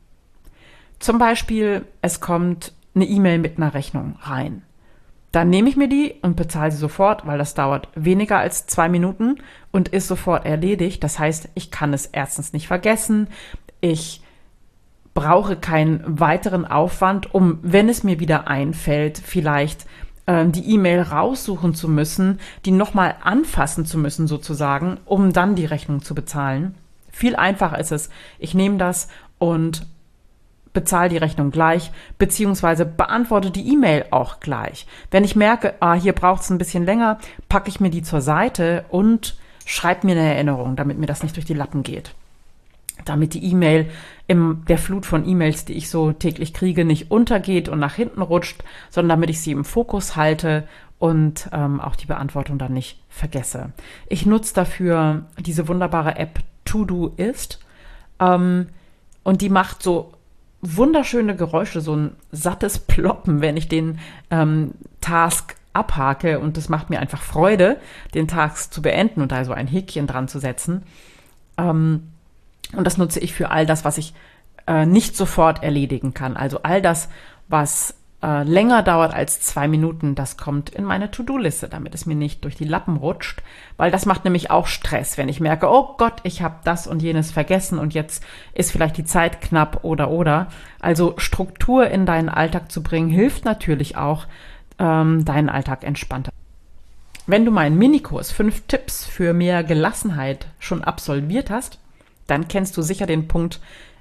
Zum 0.99 1.19
Beispiel, 1.19 1.85
es 2.03 2.21
kommt 2.21 2.73
eine 2.95 3.07
E-Mail 3.07 3.39
mit 3.39 3.57
einer 3.57 3.75
Rechnung 3.75 4.17
rein. 4.21 4.63
Dann 5.33 5.51
nehme 5.51 5.69
ich 5.69 5.77
mir 5.77 5.89
die 5.89 6.15
und 6.23 6.37
bezahle 6.37 6.71
sie 6.71 6.79
sofort, 6.79 7.27
weil 7.27 7.39
das 7.39 7.55
dauert 7.55 7.89
weniger 7.95 8.39
als 8.39 8.67
zwei 8.67 8.89
Minuten 8.89 9.37
und 9.71 9.89
ist 9.89 10.09
sofort 10.09 10.47
erledigt. 10.47 11.05
Das 11.05 11.19
heißt, 11.19 11.51
ich 11.55 11.71
kann 11.71 11.93
es 11.93 12.07
erstens 12.07 12.53
nicht 12.53 12.67
vergessen. 12.67 13.29
Ich 13.81 14.23
brauche 15.13 15.57
keinen 15.57 16.21
weiteren 16.21 16.65
Aufwand, 16.65 17.35
um, 17.35 17.59
wenn 17.63 17.89
es 17.89 18.05
mir 18.05 18.21
wieder 18.21 18.49
einfällt, 18.49 19.19
vielleicht 19.19 19.87
die 20.29 20.75
E-Mail 20.75 21.01
raussuchen 21.01 21.75
zu 21.75 21.89
müssen, 21.89 22.39
die 22.67 22.71
nochmal 22.71 23.17
anfassen 23.23 23.87
zu 23.87 23.97
müssen 23.97 24.27
sozusagen, 24.27 24.99
um 25.07 25.33
dann 25.33 25.55
die 25.55 25.65
Rechnung 25.65 26.03
zu 26.03 26.15
bezahlen. 26.15 26.75
Viel 27.11 27.35
einfacher 27.35 27.79
ist 27.79 27.93
es. 27.93 28.11
Ich 28.39 28.55
nehme 28.55 28.77
das 28.77 29.09
und 29.39 29.87
bezahle 30.75 31.09
die 31.09 31.17
Rechnung 31.17 31.51
gleich, 31.51 31.91
beziehungsweise 32.19 32.85
beantworte 32.85 33.51
die 33.51 33.73
E-Mail 33.73 34.05
auch 34.11 34.39
gleich. 34.39 34.87
Wenn 35.11 35.25
ich 35.25 35.35
merke, 35.35 35.75
ah, 35.81 35.95
hier 35.95 36.13
braucht 36.13 36.43
es 36.43 36.51
ein 36.51 36.59
bisschen 36.59 36.85
länger, 36.85 37.19
packe 37.49 37.71
ich 37.71 37.81
mir 37.81 37.91
die 37.91 38.03
zur 38.03 38.21
Seite 38.21 38.85
und 38.91 39.39
schreibe 39.65 40.07
mir 40.07 40.13
eine 40.13 40.35
Erinnerung, 40.35 40.77
damit 40.77 40.99
mir 40.99 41.07
das 41.07 41.23
nicht 41.23 41.37
durch 41.37 41.47
die 41.47 41.55
Lappen 41.55 41.83
geht 41.83 42.15
damit 43.05 43.35
die 43.35 43.45
E-Mail 43.45 43.91
in 44.27 44.65
der 44.67 44.79
Flut 44.79 45.07
von 45.07 45.27
E-Mails, 45.27 45.65
die 45.65 45.75
ich 45.75 45.89
so 45.89 46.13
täglich 46.13 46.53
kriege, 46.53 46.85
nicht 46.85 47.11
untergeht 47.11 47.69
und 47.69 47.79
nach 47.79 47.95
hinten 47.95 48.23
rutscht, 48.23 48.63
sondern 48.91 49.19
damit 49.19 49.31
ich 49.31 49.41
sie 49.41 49.53
im 49.53 49.65
Fokus 49.65 50.17
halte 50.17 50.69
und 50.99 51.49
ähm, 51.53 51.81
auch 51.81 51.97
die 51.97 52.07
Beantwortung 52.07 52.59
dann 52.59 52.75
nicht 52.75 53.01
vergesse. 53.09 53.73
Ich 54.09 54.27
nutze 54.27 54.55
dafür 54.55 55.25
diese 55.39 55.69
wunderbare 55.69 56.17
App 56.17 56.41
Todoist 56.65 57.61
ähm, 58.21 58.67
und 59.23 59.41
die 59.41 59.49
macht 59.49 59.83
so 59.83 60.13
wunderschöne 60.61 61.37
Geräusche, 61.37 61.81
so 61.81 61.95
ein 61.95 62.17
sattes 62.33 62.79
Ploppen, 62.79 63.41
wenn 63.41 63.57
ich 63.57 63.69
den 63.69 64.01
ähm, 64.31 64.73
Task 65.01 65.55
abhake 65.73 66.41
und 66.41 66.57
das 66.57 66.69
macht 66.69 66.91
mir 66.91 66.99
einfach 66.99 67.23
Freude, 67.23 67.79
den 68.15 68.27
Task 68.27 68.73
zu 68.73 68.83
beenden 68.83 69.23
und 69.23 69.33
da 69.33 69.45
so 69.45 69.53
ein 69.53 69.69
Häkchen 69.69 70.07
dran 70.07 70.29
zu 70.29 70.41
setzen. 70.41 70.83
Ähm, 71.57 72.09
und 72.77 72.85
das 72.85 72.99
nutze 72.99 73.21
ich 73.21 73.33
für 73.33 73.51
all 73.51 73.67
das, 73.67 73.85
was 73.85 73.99
ich 73.99 74.15
äh, 74.67 74.87
nicht 74.87 75.17
sofort 75.17 75.63
erledigen 75.63 76.15
kann. 76.15 76.37
Also 76.37 76.63
all 76.63 76.83
das, 76.83 77.09
was 77.49 77.95
äh, 78.23 78.43
länger 78.43 78.83
dauert 78.83 79.15
als 79.15 79.41
zwei 79.41 79.69
Minuten, 79.69 80.15
das 80.15 80.37
kommt 80.37 80.71
in 80.71 80.85
meine 80.85 81.11
To-Do-Liste, 81.11 81.69
damit 81.69 81.95
es 81.95 82.05
mir 82.05 82.17
nicht 82.17 82.45
durch 82.45 82.57
die 82.57 82.65
Lappen 82.65 82.97
rutscht, 82.97 83.43
weil 83.77 83.91
das 83.91 84.07
macht 84.07 84.25
nämlich 84.25 84.51
auch 84.51 84.67
Stress, 84.67 85.17
wenn 85.17 85.29
ich 85.29 85.41
merke, 85.41 85.71
oh 85.71 85.95
Gott, 85.97 86.21
ich 86.25 86.43
habe 86.43 86.57
das 86.65 86.87
und 86.87 87.01
jenes 87.01 87.31
vergessen 87.31 87.79
und 87.79 87.95
jetzt 87.95 88.25
ist 88.55 88.73
vielleicht 88.73 88.97
die 88.97 89.05
Zeit 89.05 89.41
knapp 89.41 89.85
oder 89.85 90.11
oder. 90.11 90.49
Also 90.81 91.15
Struktur 91.19 91.89
in 91.89 92.07
deinen 92.07 92.29
Alltag 92.29 92.73
zu 92.73 92.83
bringen, 92.83 93.09
hilft 93.09 93.45
natürlich 93.45 93.97
auch, 93.97 94.27
ähm, 94.79 95.25
deinen 95.25 95.49
Alltag 95.49 95.85
entspannter. 95.85 96.33
Wenn 97.27 97.45
du 97.45 97.51
meinen 97.51 97.77
Minikurs 97.77 98.33
fünf 98.33 98.63
Tipps 98.69 99.05
für 99.05 99.33
mehr 99.33 99.63
Gelassenheit 99.63 100.47
schon 100.59 100.83
absolviert 100.83 101.51
hast, 101.51 101.79
dann 102.29 102.47
kennst 102.47 102.77
du 102.77 102.83
sicher 102.83 103.07
den 103.07 103.27
Punkt 103.27 103.61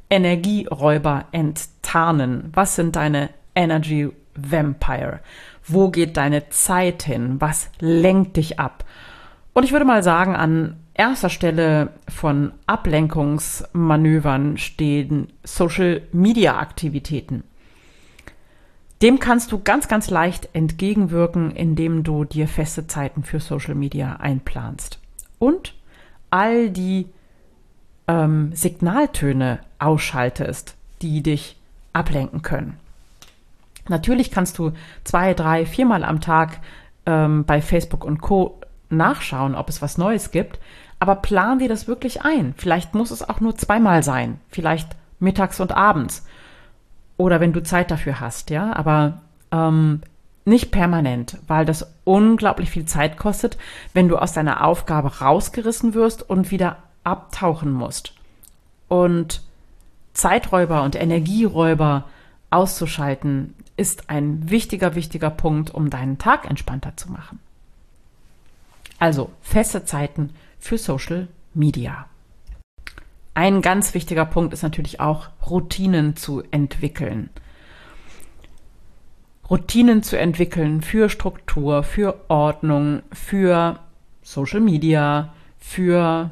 Energieräuber 0.09 1.25
enttarnen. 1.31 2.51
Was 2.53 2.75
sind 2.75 2.95
deine 2.95 3.29
Energy 3.55 4.09
Vampire? 4.35 5.21
Wo 5.65 5.89
geht 5.89 6.15
deine 6.15 6.49
Zeit 6.49 7.03
hin? 7.03 7.41
Was 7.41 7.69
lenkt 7.79 8.37
dich 8.37 8.59
ab? 8.59 8.85
Und 9.53 9.63
ich 9.63 9.71
würde 9.71 9.85
mal 9.85 10.03
sagen, 10.03 10.35
an 10.35 10.77
erster 10.93 11.29
Stelle 11.29 11.89
von 12.07 12.51
Ablenkungsmanövern 12.67 14.57
stehen 14.57 15.33
Social 15.43 16.03
Media 16.11 16.59
Aktivitäten. 16.59 17.43
Dem 19.01 19.19
kannst 19.19 19.51
du 19.51 19.59
ganz, 19.59 19.87
ganz 19.87 20.09
leicht 20.09 20.49
entgegenwirken, 20.53 21.51
indem 21.51 22.03
du 22.03 22.23
dir 22.23 22.47
feste 22.47 22.87
Zeiten 22.87 23.23
für 23.23 23.39
Social 23.39 23.75
Media 23.75 24.15
einplanst. 24.15 24.99
Und 25.37 25.75
all 26.31 26.69
die 26.69 27.07
ähm, 28.07 28.51
Signaltöne 28.53 29.59
ausschaltest, 29.79 30.75
die 31.01 31.21
dich 31.21 31.57
ablenken 31.93 32.41
können. 32.41 32.77
Natürlich 33.87 34.31
kannst 34.31 34.57
du 34.57 34.73
zwei, 35.03 35.33
drei, 35.33 35.65
viermal 35.65 36.03
am 36.03 36.19
Tag 36.19 36.59
ähm, 37.05 37.45
bei 37.45 37.61
Facebook 37.61 38.03
und 38.03 38.21
Co. 38.21 38.59
nachschauen, 38.89 39.55
ob 39.55 39.69
es 39.69 39.81
was 39.81 39.97
Neues 39.97 40.31
gibt, 40.31 40.59
aber 40.99 41.15
plan 41.15 41.59
dir 41.59 41.69
das 41.69 41.87
wirklich 41.87 42.23
ein. 42.23 42.53
Vielleicht 42.57 42.95
muss 42.95 43.11
es 43.11 43.27
auch 43.27 43.39
nur 43.39 43.55
zweimal 43.55 44.03
sein, 44.03 44.39
vielleicht 44.49 44.89
mittags 45.19 45.59
und 45.59 45.71
abends 45.71 46.23
oder 47.17 47.39
wenn 47.39 47.53
du 47.53 47.63
Zeit 47.63 47.91
dafür 47.91 48.19
hast, 48.19 48.51
ja, 48.51 48.73
aber 48.75 49.21
ähm, 49.51 50.01
nicht 50.45 50.71
permanent, 50.71 51.37
weil 51.47 51.65
das 51.65 51.93
unglaublich 52.03 52.69
viel 52.69 52.85
Zeit 52.85 53.17
kostet, 53.17 53.57
wenn 53.93 54.07
du 54.07 54.17
aus 54.17 54.33
deiner 54.33 54.63
Aufgabe 54.63 55.19
rausgerissen 55.19 55.93
wirst 55.93 56.27
und 56.27 56.51
wieder 56.51 56.77
abtauchen 57.07 57.71
musst. 57.71 58.13
Und 58.89 59.41
Zeiträuber 60.13 60.83
und 60.83 60.95
Energieräuber 60.95 62.05
auszuschalten, 62.49 63.53
ist 63.77 64.09
ein 64.09 64.49
wichtiger, 64.49 64.95
wichtiger 64.95 65.29
Punkt, 65.29 65.73
um 65.73 65.89
deinen 65.89 66.17
Tag 66.17 66.49
entspannter 66.49 66.97
zu 66.97 67.11
machen. 67.11 67.39
Also 68.99 69.31
feste 69.41 69.85
Zeiten 69.85 70.31
für 70.59 70.77
Social 70.77 71.27
Media. 71.53 72.07
Ein 73.35 73.61
ganz 73.61 73.93
wichtiger 73.93 74.25
Punkt 74.25 74.53
ist 74.53 74.63
natürlich 74.63 74.99
auch 74.99 75.29
Routinen 75.47 76.15
zu 76.15 76.41
entwickeln. 76.49 77.29
Routinen 79.49 80.01
zu 80.01 80.17
entwickeln 80.17 80.81
für 80.81 81.09
Struktur, 81.09 81.83
für 81.83 82.19
Ordnung, 82.29 83.03
für 83.13 83.79
Social 84.23 84.59
Media, 84.59 85.33
für 85.59 86.31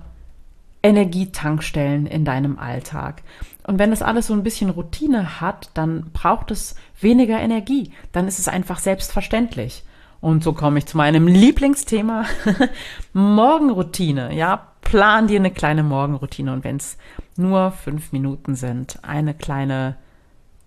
Energietankstellen 0.85 2.05
in 2.05 2.25
deinem 2.25 2.59
Alltag. 2.59 3.23
Und 3.65 3.79
wenn 3.79 3.89
das 3.89 4.03
alles 4.03 4.27
so 4.27 4.33
ein 4.33 4.43
bisschen 4.43 4.69
Routine 4.69 5.41
hat, 5.41 5.71
dann 5.73 6.11
braucht 6.13 6.51
es 6.51 6.75
weniger 7.01 7.39
Energie. 7.39 7.91
Dann 8.11 8.27
ist 8.27 8.37
es 8.37 8.47
einfach 8.47 8.77
selbstverständlich. 8.77 9.83
Und 10.21 10.43
so 10.43 10.53
komme 10.53 10.77
ich 10.77 10.85
zu 10.85 10.97
meinem 10.97 11.27
Lieblingsthema, 11.27 12.25
Morgenroutine. 13.13 14.33
Ja, 14.35 14.67
plan 14.81 15.27
dir 15.27 15.39
eine 15.39 15.51
kleine 15.51 15.81
Morgenroutine. 15.81 16.53
Und 16.53 16.63
wenn 16.63 16.77
es 16.77 16.97
nur 17.35 17.71
fünf 17.71 18.11
Minuten 18.11 18.55
sind, 18.55 18.99
eine 19.03 19.33
kleine 19.33 19.95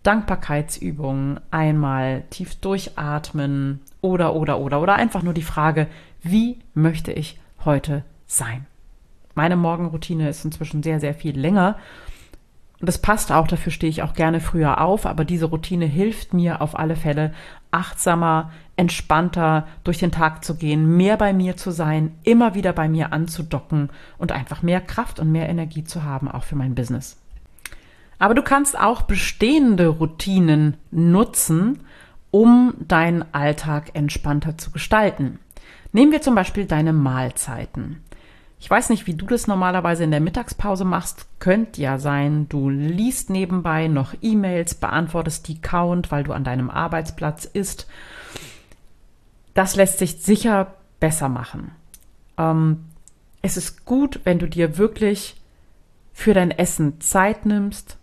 Dankbarkeitsübung, 0.03 1.39
einmal 1.53 2.25
tief 2.31 2.57
durchatmen 2.57 3.81
oder, 4.01 4.35
oder, 4.35 4.59
oder, 4.59 4.81
oder 4.81 4.97
einfach 4.97 5.23
nur 5.23 5.35
die 5.35 5.43
Frage, 5.43 5.87
wie 6.23 6.59
möchte 6.75 7.13
ich 7.13 7.39
heute 7.65 8.05
sein? 8.27 8.67
Meine 9.39 9.55
Morgenroutine 9.55 10.29
ist 10.29 10.45
inzwischen 10.45 10.83
sehr, 10.83 10.99
sehr 10.99 11.15
viel 11.15 11.39
länger. 11.39 11.77
Und 12.81 12.89
das 12.89 12.99
passt 12.99 13.31
auch, 13.31 13.47
dafür 13.47 13.71
stehe 13.71 13.89
ich 13.89 14.03
auch 14.03 14.15
gerne 14.15 14.41
früher 14.41 14.81
auf, 14.81 15.07
aber 15.07 15.25
diese 15.25 15.47
Routine 15.47 15.87
hilft 15.87 16.35
mir 16.35 16.61
auf 16.61 16.77
alle 16.77 16.97
Fälle, 16.97 17.33
achtsamer, 17.71 18.51
entspannter 18.75 19.69
durch 19.85 19.99
den 19.99 20.11
Tag 20.11 20.45
zu 20.45 20.57
gehen, 20.57 20.97
mehr 20.97 21.17
bei 21.17 21.33
mir 21.33 21.57
zu 21.57 21.71
sein, 21.71 22.17
immer 22.25 22.57
wieder 22.57 22.73
bei 22.73 22.89
mir 22.89 23.13
anzudocken 23.13 23.91
und 24.19 24.33
einfach 24.33 24.63
mehr 24.63 24.81
Kraft 24.81 25.21
und 25.21 25.31
mehr 25.31 25.49
Energie 25.49 25.85
zu 25.85 26.03
haben, 26.03 26.29
auch 26.29 26.43
für 26.43 26.57
mein 26.57 26.75
Business. 26.75 27.17
Aber 28.19 28.35
du 28.35 28.43
kannst 28.43 28.77
auch 28.77 29.03
bestehende 29.03 29.87
Routinen 29.87 30.79
nutzen, 30.91 31.85
um 32.33 32.75
deinen 32.81 33.25
Alltag 33.33 33.91
entspannter 33.95 34.59
zu 34.59 34.73
gestalten. 34.73 35.39
Nehmen 35.93 36.11
wir 36.11 36.23
zum 36.23 36.35
Beispiel 36.35 36.65
deine 36.65 36.93
Mahlzeiten. 36.93 38.03
Ich 38.61 38.69
weiß 38.69 38.91
nicht, 38.91 39.07
wie 39.07 39.15
du 39.15 39.27
das 39.27 39.47
normalerweise 39.47 40.05
in 40.05 40.11
der 40.11 40.21
Mittagspause 40.21 40.85
machst. 40.85 41.27
Könnte 41.39 41.81
ja 41.81 41.99
sein, 41.99 42.49
du 42.49 42.69
liest 42.69 43.31
nebenbei 43.31 43.87
noch 43.87 44.15
E-Mails, 44.21 44.75
beantwortest 44.75 45.47
die 45.47 45.61
Count, 45.61 46.11
weil 46.11 46.25
du 46.25 46.33
an 46.33 46.45
deinem 46.45 46.69
Arbeitsplatz 46.69 47.45
isst. 47.45 47.87
Das 49.55 49.77
lässt 49.77 49.99
sich 49.99 50.23
sicher 50.23 50.75
besser 50.99 51.29
machen. 51.29 51.71
Ähm, 52.37 52.85
es 53.43 53.57
ist 53.57 53.85
gut, 53.85 54.21
wenn 54.25 54.41
du 54.41 54.49
dir 54.49 54.77
wirklich 54.77 55.37
für 56.13 56.35
dein 56.35 56.51
Essen 56.51 57.01
Zeit 57.01 57.47
nimmst, 57.47 57.97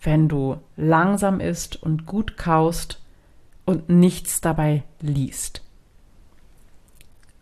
wenn 0.00 0.28
du 0.28 0.58
langsam 0.76 1.40
isst 1.40 1.82
und 1.82 2.06
gut 2.06 2.36
kaust 2.36 3.00
und 3.64 3.88
nichts 3.88 4.40
dabei 4.40 4.84
liest. 5.00 5.65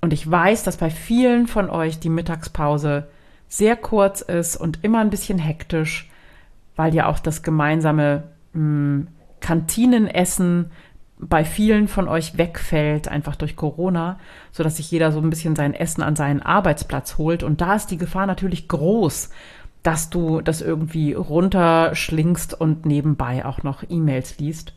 Und 0.04 0.12
ich 0.12 0.30
weiß, 0.30 0.64
dass 0.64 0.76
bei 0.76 0.90
vielen 0.90 1.46
von 1.46 1.70
euch 1.70 1.98
die 1.98 2.10
Mittagspause 2.10 3.08
sehr 3.48 3.74
kurz 3.74 4.20
ist 4.20 4.54
und 4.54 4.84
immer 4.84 4.98
ein 4.98 5.08
bisschen 5.08 5.38
hektisch, 5.38 6.10
weil 6.76 6.94
ja 6.94 7.06
auch 7.06 7.18
das 7.18 7.42
gemeinsame 7.42 8.24
mh, 8.52 8.60
hm, 8.60 9.08
Kantinenessen 9.40 10.70
bei 11.16 11.42
vielen 11.46 11.88
von 11.88 12.06
euch 12.06 12.36
wegfällt, 12.36 13.08
einfach 13.08 13.34
durch 13.34 13.56
Corona, 13.56 14.18
so 14.52 14.62
dass 14.62 14.76
sich 14.76 14.90
jeder 14.90 15.10
so 15.10 15.20
ein 15.20 15.30
bisschen 15.30 15.56
sein 15.56 15.72
Essen 15.72 16.02
an 16.02 16.16
seinen 16.16 16.42
Arbeitsplatz 16.42 17.16
holt. 17.16 17.42
Und 17.42 17.62
da 17.62 17.74
ist 17.74 17.86
die 17.86 17.96
Gefahr 17.96 18.26
natürlich 18.26 18.68
groß, 18.68 19.30
dass 19.82 20.10
du 20.10 20.42
das 20.42 20.60
irgendwie 20.60 21.14
runterschlingst 21.14 22.52
und 22.60 22.84
nebenbei 22.84 23.46
auch 23.46 23.62
noch 23.62 23.82
E-Mails 23.88 24.36
liest. 24.36 24.74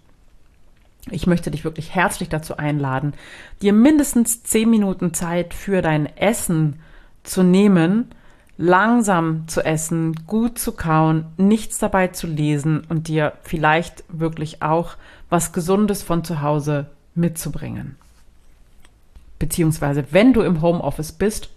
Ich 1.11 1.27
möchte 1.27 1.51
dich 1.51 1.63
wirklich 1.63 1.95
herzlich 1.95 2.29
dazu 2.29 2.57
einladen, 2.57 3.13
dir 3.61 3.73
mindestens 3.73 4.43
zehn 4.43 4.69
Minuten 4.69 5.13
Zeit 5.13 5.53
für 5.53 5.81
dein 5.81 6.05
Essen 6.17 6.79
zu 7.23 7.43
nehmen, 7.43 8.09
langsam 8.57 9.47
zu 9.47 9.63
essen, 9.63 10.15
gut 10.25 10.57
zu 10.57 10.71
kauen, 10.71 11.25
nichts 11.37 11.77
dabei 11.77 12.07
zu 12.07 12.27
lesen 12.27 12.83
und 12.89 13.07
dir 13.07 13.33
vielleicht 13.43 14.03
wirklich 14.09 14.61
auch 14.61 14.95
was 15.29 15.53
Gesundes 15.53 16.03
von 16.03 16.23
zu 16.23 16.41
Hause 16.41 16.87
mitzubringen. 17.13 17.95
Beziehungsweise, 19.39 20.05
wenn 20.11 20.33
du 20.33 20.41
im 20.41 20.61
Homeoffice 20.61 21.11
bist, 21.11 21.49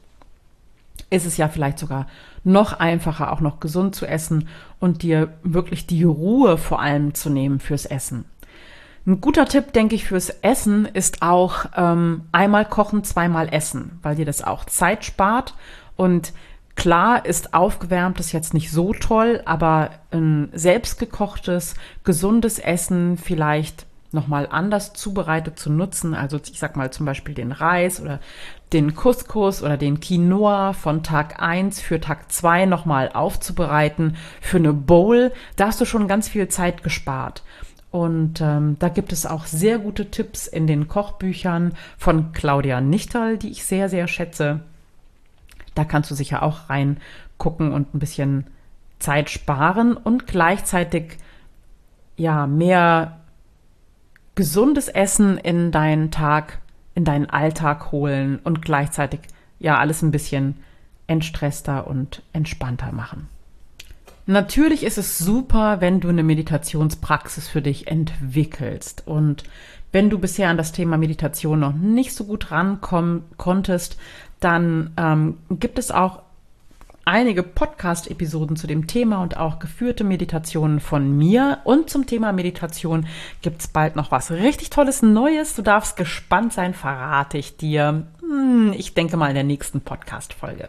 ist 1.09 1.27
es 1.27 1.39
ja 1.39 1.49
vielleicht 1.49 1.79
sogar 1.79 2.07
noch 2.45 2.75
einfacher, 2.75 3.33
auch 3.33 3.41
noch 3.41 3.61
gesund 3.61 3.95
zu 3.95 4.07
essen 4.07 4.49
und 4.79 5.03
dir 5.03 5.33
wirklich 5.43 5.87
die 5.87 6.05
Ruhe 6.05 6.59
vor 6.59 6.81
allem 6.81 7.15
zu 7.15 7.31
nehmen 7.31 7.59
fürs 7.59 7.87
Essen. 7.87 8.25
Ein 9.07 9.21
guter 9.21 9.47
Tipp, 9.47 9.73
denke 9.73 9.95
ich, 9.95 10.05
fürs 10.05 10.29
Essen 10.29 10.85
ist 10.85 11.23
auch 11.23 11.65
ähm, 11.77 12.23
einmal 12.33 12.67
kochen, 12.67 13.03
zweimal 13.03 13.49
essen, 13.53 13.99
weil 14.03 14.17
dir 14.17 14.27
das 14.27 14.43
auch 14.43 14.67
Zeit 14.67 15.05
spart. 15.05 15.55
Und 15.97 16.33
klar 16.77 17.25
ist 17.25 17.55
aufgewärmtes 17.55 18.33
jetzt 18.33 18.53
nicht 18.53 18.71
so 18.71 18.93
toll, 18.93 19.43
aber 19.47 19.91
ein 20.11 20.51
selbstgekochtes, 20.53 21.75
gesundes 22.05 22.59
Essen 22.59 23.17
vielleicht 23.17 23.87
nochmal 24.13 24.49
anders 24.51 24.93
zubereitet 24.93 25.59
zu 25.59 25.71
nutzen. 25.71 26.15
Also 26.15 26.39
ich 26.51 26.59
sag 26.59 26.77
mal 26.77 26.93
zum 26.93 27.07
Beispiel 27.07 27.35
den 27.35 27.53
Reis 27.53 28.01
oder 28.01 28.21
den 28.73 28.95
Couscous 28.95 29.63
oder 29.63 29.77
den 29.77 30.01
Quinoa 30.01 30.73
von 30.73 31.03
Tag 31.03 31.43
1 31.43 31.81
für 31.81 32.01
Tag 32.01 32.31
2 32.31 32.67
nochmal 32.67 33.11
aufzubereiten 33.13 34.17
für 34.41 34.59
eine 34.59 34.73
Bowl. 34.73 35.33
Da 35.57 35.69
hast 35.69 35.81
du 35.81 35.85
schon 35.85 36.09
ganz 36.09 36.29
viel 36.29 36.49
Zeit 36.49 36.83
gespart. 36.83 37.43
Und 37.91 38.41
ähm, 38.41 38.77
da 38.79 38.89
gibt 38.89 39.13
es 39.13 39.27
auch 39.27 39.47
sehr 39.47 39.79
gute 39.79 40.11
Tipps 40.11 40.47
in 40.47 40.67
den 40.67 40.87
Kochbüchern 40.87 41.75
von 41.99 42.33
Claudia 42.33 42.81
Nichterl, 42.81 43.37
die 43.37 43.51
ich 43.51 43.65
sehr, 43.65 43.89
sehr 43.89 44.07
schätze. 44.07 44.61
Da 45.75 45.85
kannst 45.85 46.11
du 46.11 46.15
sicher 46.15 46.43
auch 46.43 46.71
reingucken 46.71 47.73
und 47.73 47.95
ein 47.95 47.99
bisschen 47.99 48.47
Zeit 49.01 49.31
sparen 49.31 49.97
und 49.97 50.27
gleichzeitig 50.27 51.19
ja 52.17 52.47
mehr 52.47 53.21
gesundes 54.35 54.89
Essen 54.89 55.39
in 55.39 55.73
deinen 55.73 56.11
Tag, 56.11 56.61
in 56.95 57.05
deinen 57.05 57.29
Alltag 57.29 57.91
holen 57.93 58.39
und 58.45 58.63
gleichzeitig 58.63 59.21
ja 59.59 59.79
alles 59.79 60.03
ein 60.03 60.11
bisschen 60.13 60.63
entstresster 61.07 61.87
und 61.87 62.23
entspannter 62.33 62.93
machen. 62.93 63.29
Natürlich 64.31 64.85
ist 64.85 64.97
es 64.97 65.19
super, 65.19 65.81
wenn 65.81 65.99
du 65.99 66.09
eine 66.09 66.23
Meditationspraxis 66.23 67.49
für 67.49 67.63
dich 67.63 67.89
entwickelst. 67.89 69.03
Und 69.05 69.43
wenn 69.91 70.09
du 70.09 70.21
bisher 70.21 70.51
an 70.51 70.57
das 70.57 70.71
Thema 70.71 70.97
Meditation 70.99 71.59
noch 71.59 71.73
nicht 71.73 72.15
so 72.15 72.23
gut 72.27 72.53
rankommen 72.53 73.25
konntest, 73.39 73.97
dann 74.39 74.93
ähm, 74.97 75.39
gibt 75.51 75.81
es 75.81 75.91
auch 75.91 76.23
einige 77.05 77.43
Podcast-Episoden 77.43 78.55
zu 78.55 78.69
dem 78.69 78.87
Thema 78.87 79.21
und 79.21 79.37
auch 79.37 79.59
geführte 79.59 80.05
Meditationen 80.05 80.79
von 80.79 81.19
mir. 81.19 81.59
Und 81.65 81.91
zum 81.91 82.07
Thema 82.07 82.33
Meditation 82.33 83.09
gibt 83.43 83.63
es 83.63 83.67
bald 83.67 83.97
noch 83.97 84.13
was 84.13 84.31
richtig 84.31 84.71
Tolles 84.71 85.03
Neues. 85.03 85.57
Du 85.57 85.63
darfst 85.63 85.97
gespannt 85.97 86.53
sein, 86.53 86.73
verrate 86.73 87.37
ich 87.37 87.57
dir. 87.57 88.07
Hm, 88.21 88.75
ich 88.79 88.95
denke 88.95 89.17
mal 89.17 89.31
in 89.31 89.35
der 89.35 89.43
nächsten 89.43 89.81
Podcast-Folge. 89.81 90.69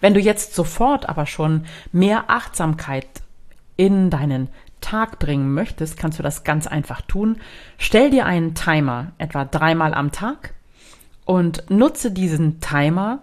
Wenn 0.00 0.14
du 0.14 0.20
jetzt 0.20 0.54
sofort 0.54 1.08
aber 1.08 1.26
schon 1.26 1.66
mehr 1.92 2.24
Achtsamkeit 2.28 3.06
in 3.76 4.10
deinen 4.10 4.48
Tag 4.80 5.18
bringen 5.18 5.52
möchtest, 5.52 5.96
kannst 5.98 6.18
du 6.18 6.22
das 6.22 6.44
ganz 6.44 6.66
einfach 6.66 7.02
tun. 7.02 7.40
Stell 7.78 8.10
dir 8.10 8.26
einen 8.26 8.54
Timer, 8.54 9.12
etwa 9.18 9.44
dreimal 9.44 9.94
am 9.94 10.12
Tag, 10.12 10.54
und 11.24 11.70
nutze 11.70 12.10
diesen 12.10 12.60
Timer 12.60 13.20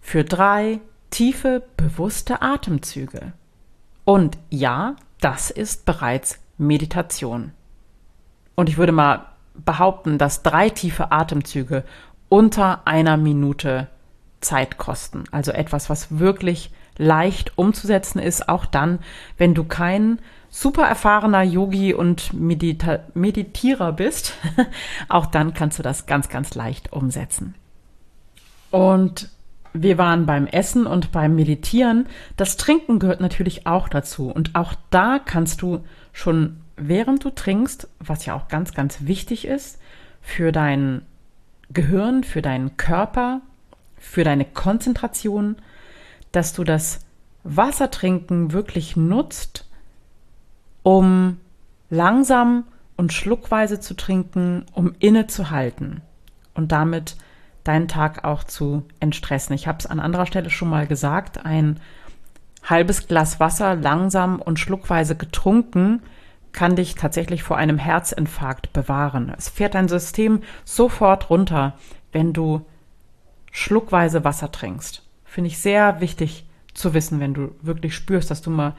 für 0.00 0.24
drei 0.24 0.80
tiefe, 1.10 1.62
bewusste 1.76 2.42
Atemzüge. 2.42 3.32
Und 4.04 4.38
ja, 4.48 4.96
das 5.20 5.50
ist 5.50 5.84
bereits 5.84 6.40
Meditation. 6.56 7.52
Und 8.54 8.68
ich 8.68 8.78
würde 8.78 8.92
mal 8.92 9.26
behaupten, 9.54 10.18
dass 10.18 10.42
drei 10.42 10.70
tiefe 10.70 11.12
Atemzüge 11.12 11.84
unter 12.28 12.86
einer 12.86 13.16
Minute 13.16 13.88
Zeit 14.40 14.78
kosten. 14.78 15.24
Also 15.30 15.52
etwas, 15.52 15.90
was 15.90 16.18
wirklich 16.18 16.70
leicht 16.96 17.56
umzusetzen 17.56 18.18
ist, 18.18 18.48
auch 18.48 18.66
dann, 18.66 18.98
wenn 19.38 19.54
du 19.54 19.64
kein 19.64 20.18
super 20.50 20.84
erfahrener 20.84 21.42
Yogi 21.42 21.94
und 21.94 22.32
Medita 22.32 23.00
Meditierer 23.14 23.92
bist. 23.92 24.34
auch 25.08 25.26
dann 25.26 25.54
kannst 25.54 25.78
du 25.78 25.82
das 25.82 26.06
ganz, 26.06 26.28
ganz 26.28 26.54
leicht 26.54 26.92
umsetzen. 26.92 27.54
Und 28.70 29.30
wir 29.72 29.98
waren 29.98 30.26
beim 30.26 30.46
Essen 30.46 30.86
und 30.86 31.12
beim 31.12 31.34
Meditieren. 31.36 32.06
Das 32.36 32.56
Trinken 32.56 32.98
gehört 32.98 33.20
natürlich 33.20 33.66
auch 33.66 33.88
dazu. 33.88 34.30
Und 34.30 34.54
auch 34.54 34.74
da 34.90 35.20
kannst 35.24 35.62
du 35.62 35.84
schon 36.12 36.60
während 36.80 37.24
du 37.24 37.30
trinkst, 37.30 37.88
was 37.98 38.26
ja 38.26 38.34
auch 38.34 38.48
ganz, 38.48 38.74
ganz 38.74 39.06
wichtig 39.06 39.46
ist, 39.46 39.78
für 40.20 40.50
dein 40.50 41.02
Gehirn, 41.72 42.24
für 42.24 42.42
deinen 42.42 42.76
Körper, 42.76 43.42
für 44.00 44.24
deine 44.24 44.44
Konzentration, 44.44 45.56
dass 46.32 46.52
du 46.52 46.64
das 46.64 47.00
Wassertrinken 47.44 48.52
wirklich 48.52 48.96
nutzt, 48.96 49.68
um 50.82 51.36
langsam 51.90 52.64
und 52.96 53.12
schluckweise 53.12 53.78
zu 53.78 53.94
trinken, 53.94 54.64
um 54.72 54.94
innezuhalten 54.98 56.00
und 56.54 56.72
damit 56.72 57.16
deinen 57.64 57.88
Tag 57.88 58.24
auch 58.24 58.42
zu 58.42 58.84
entstressen. 59.00 59.54
Ich 59.54 59.68
habe 59.68 59.78
es 59.78 59.86
an 59.86 60.00
anderer 60.00 60.26
Stelle 60.26 60.50
schon 60.50 60.68
mal 60.68 60.86
gesagt, 60.86 61.44
ein 61.44 61.78
halbes 62.62 63.06
Glas 63.06 63.40
Wasser 63.40 63.74
langsam 63.74 64.40
und 64.40 64.58
schluckweise 64.58 65.16
getrunken 65.16 66.02
kann 66.52 66.76
dich 66.76 66.94
tatsächlich 66.94 67.42
vor 67.42 67.56
einem 67.56 67.78
Herzinfarkt 67.78 68.72
bewahren. 68.72 69.32
Es 69.36 69.48
fährt 69.48 69.74
dein 69.74 69.88
System 69.88 70.42
sofort 70.64 71.30
runter, 71.30 71.74
wenn 72.12 72.32
du 72.32 72.66
schluckweise 73.50 74.24
Wasser 74.24 74.52
trinkst. 74.52 75.02
Finde 75.24 75.48
ich 75.48 75.58
sehr 75.58 76.00
wichtig 76.00 76.44
zu 76.74 76.94
wissen, 76.94 77.20
wenn 77.20 77.34
du 77.34 77.54
wirklich 77.62 77.94
spürst, 77.94 78.30
dass 78.30 78.42
du 78.42 78.50
mal 78.50 78.74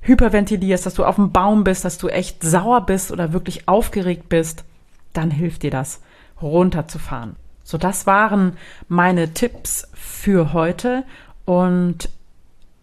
hyperventilierst, 0.00 0.86
dass 0.86 0.94
du 0.94 1.04
auf 1.04 1.16
dem 1.16 1.32
Baum 1.32 1.64
bist, 1.64 1.84
dass 1.84 1.98
du 1.98 2.08
echt 2.08 2.42
sauer 2.42 2.86
bist 2.86 3.10
oder 3.12 3.32
wirklich 3.32 3.68
aufgeregt 3.68 4.28
bist, 4.28 4.64
dann 5.12 5.30
hilft 5.30 5.62
dir 5.62 5.70
das, 5.70 6.00
runterzufahren. 6.40 7.36
So, 7.64 7.76
das 7.78 8.06
waren 8.06 8.56
meine 8.88 9.34
Tipps 9.34 9.88
für 9.94 10.52
heute 10.52 11.04
und 11.44 12.08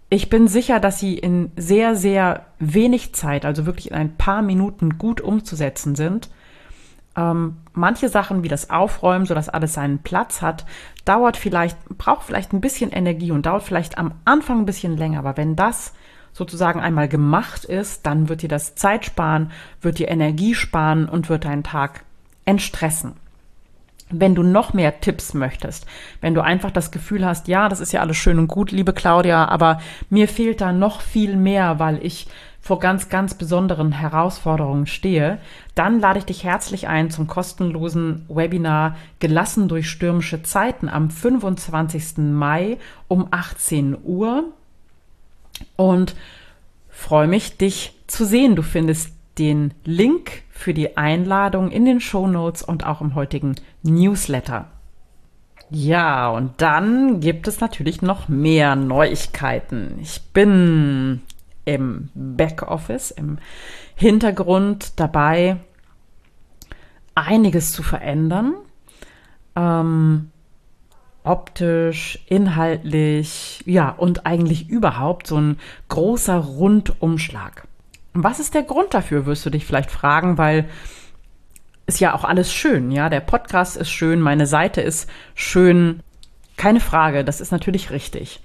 ich 0.09 0.29
bin 0.29 0.47
sicher, 0.47 0.79
dass 0.79 0.99
sie 0.99 1.17
in 1.17 1.51
sehr, 1.55 1.95
sehr 1.95 2.45
wenig 2.59 3.13
Zeit, 3.15 3.45
also 3.45 3.65
wirklich 3.65 3.89
in 3.89 3.97
ein 3.97 4.15
paar 4.15 4.41
Minuten 4.41 4.97
gut 4.97 5.19
umzusetzen 5.19 5.95
sind. 5.95 6.29
Ähm, 7.17 7.57
manche 7.73 8.09
Sachen 8.09 8.43
wie 8.43 8.47
das 8.47 8.69
Aufräumen, 8.69 9.25
sodass 9.25 9.49
alles 9.49 9.73
seinen 9.73 9.99
Platz 9.99 10.41
hat, 10.41 10.65
dauert 11.05 11.37
vielleicht, 11.37 11.77
braucht 11.97 12.23
vielleicht 12.23 12.53
ein 12.53 12.61
bisschen 12.61 12.91
Energie 12.91 13.31
und 13.31 13.45
dauert 13.45 13.63
vielleicht 13.63 13.97
am 13.97 14.13
Anfang 14.25 14.59
ein 14.59 14.65
bisschen 14.65 14.97
länger. 14.97 15.19
Aber 15.19 15.37
wenn 15.37 15.55
das 15.55 15.93
sozusagen 16.33 16.81
einmal 16.81 17.07
gemacht 17.07 17.63
ist, 17.63 18.05
dann 18.05 18.27
wird 18.27 18.41
dir 18.41 18.49
das 18.49 18.75
Zeit 18.75 19.05
sparen, 19.05 19.51
wird 19.81 19.99
dir 19.99 20.09
Energie 20.09 20.53
sparen 20.53 21.07
und 21.07 21.29
wird 21.29 21.45
deinen 21.45 21.63
Tag 21.63 22.03
entstressen. 22.43 23.13
Wenn 24.09 24.35
du 24.35 24.43
noch 24.43 24.73
mehr 24.73 24.99
Tipps 24.99 25.33
möchtest, 25.33 25.87
wenn 26.21 26.35
du 26.35 26.41
einfach 26.41 26.71
das 26.71 26.91
Gefühl 26.91 27.25
hast, 27.25 27.47
ja, 27.47 27.69
das 27.69 27.79
ist 27.79 27.93
ja 27.93 28.01
alles 28.01 28.17
schön 28.17 28.37
und 28.37 28.47
gut, 28.47 28.71
liebe 28.71 28.93
Claudia, 28.93 29.47
aber 29.47 29.79
mir 30.09 30.27
fehlt 30.27 30.61
da 30.61 30.73
noch 30.73 31.01
viel 31.01 31.37
mehr, 31.37 31.79
weil 31.79 32.05
ich 32.05 32.27
vor 32.65 32.79
ganz, 32.79 33.09
ganz 33.09 33.35
besonderen 33.35 33.91
Herausforderungen 33.91 34.87
stehe, 34.87 35.37
dann 35.75 35.99
lade 35.99 36.17
ich 36.17 36.25
dich 36.25 36.43
herzlich 36.43 36.87
ein 36.87 37.11
zum 37.11 37.27
kostenlosen 37.27 38.25
Webinar 38.27 38.95
Gelassen 39.19 39.67
durch 39.67 39.87
stürmische 39.87 40.41
Zeiten 40.41 40.89
am 40.89 41.11
25. 41.11 42.17
Mai 42.17 42.79
um 43.07 43.27
18 43.29 43.95
Uhr 44.03 44.45
und 45.75 46.15
freue 46.89 47.27
mich, 47.27 47.55
dich 47.57 47.93
zu 48.07 48.25
sehen. 48.25 48.55
Du 48.55 48.63
findest 48.63 49.13
den 49.37 49.75
Link 49.83 50.41
für 50.49 50.73
die 50.73 50.97
Einladung 50.97 51.69
in 51.69 51.85
den 51.85 52.01
Show 52.01 52.25
Notes 52.25 52.63
und 52.63 52.83
auch 52.83 52.99
im 52.99 53.13
heutigen 53.13 53.53
Newsletter. 53.83 54.69
Ja, 55.69 56.29
und 56.29 56.53
dann 56.57 57.19
gibt 57.19 57.47
es 57.47 57.59
natürlich 57.59 58.01
noch 58.01 58.27
mehr 58.27 58.75
Neuigkeiten. 58.75 59.99
Ich 60.01 60.19
bin 60.33 61.21
im 61.65 62.09
Backoffice, 62.13 63.11
im 63.11 63.39
Hintergrund 63.95 64.99
dabei, 64.99 65.57
einiges 67.15 67.71
zu 67.71 67.83
verändern. 67.83 68.55
Ähm, 69.55 70.31
optisch, 71.23 72.19
inhaltlich, 72.27 73.63
ja, 73.65 73.89
und 73.89 74.25
eigentlich 74.25 74.69
überhaupt 74.69 75.27
so 75.27 75.37
ein 75.37 75.57
großer 75.89 76.37
Rundumschlag. 76.37 77.67
Was 78.13 78.39
ist 78.39 78.53
der 78.53 78.63
Grund 78.63 78.93
dafür, 78.93 79.25
wirst 79.25 79.45
du 79.45 79.49
dich 79.49 79.65
vielleicht 79.65 79.91
fragen, 79.91 80.37
weil 80.37 80.69
ist 81.87 81.99
ja 81.99 82.13
auch 82.13 82.23
alles 82.23 82.53
schön, 82.53 82.91
ja. 82.91 83.09
Der 83.09 83.19
Podcast 83.19 83.77
ist 83.77 83.91
schön, 83.91 84.19
meine 84.21 84.47
Seite 84.47 84.81
ist 84.81 85.09
schön. 85.35 86.01
Keine 86.57 86.79
Frage, 86.79 87.23
das 87.23 87.41
ist 87.41 87.51
natürlich 87.51 87.91
richtig. 87.91 88.39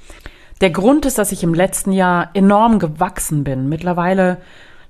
Der 0.61 0.71
Grund 0.71 1.07
ist, 1.07 1.17
dass 1.17 1.33
ich 1.33 1.43
im 1.43 1.55
letzten 1.55 1.91
Jahr 1.91 2.31
enorm 2.35 2.79
gewachsen 2.79 3.45
bin. 3.45 3.71
Mittlerweile 3.71 4.39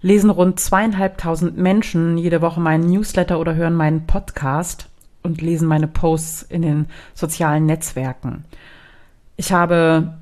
lesen 0.03 0.31
rund 0.31 0.59
zweieinhalbtausend 0.59 1.57
Menschen 1.59 2.19
jede 2.19 2.43
Woche 2.43 2.61
meinen 2.61 2.91
Newsletter 2.91 3.39
oder 3.39 3.55
hören 3.55 3.75
meinen 3.75 4.07
Podcast 4.07 4.89
und 5.23 5.41
lesen 5.41 5.69
meine 5.69 5.87
Posts 5.87 6.43
in 6.43 6.63
den 6.63 6.87
sozialen 7.15 7.67
Netzwerken. 7.67 8.45
Ich 9.37 9.53
habe 9.53 10.15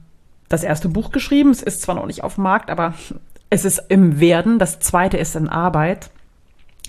das 0.50 0.64
erste 0.64 0.90
Buch 0.90 1.12
geschrieben. 1.12 1.50
Es 1.50 1.62
ist 1.62 1.80
zwar 1.80 1.94
noch 1.94 2.06
nicht 2.06 2.24
auf 2.24 2.34
dem 2.34 2.44
Markt, 2.44 2.70
aber 2.70 2.92
es 3.48 3.64
ist 3.64 3.82
im 3.88 4.20
Werden. 4.20 4.58
Das 4.58 4.80
zweite 4.80 5.16
ist 5.16 5.34
in 5.34 5.48
Arbeit. 5.48 6.10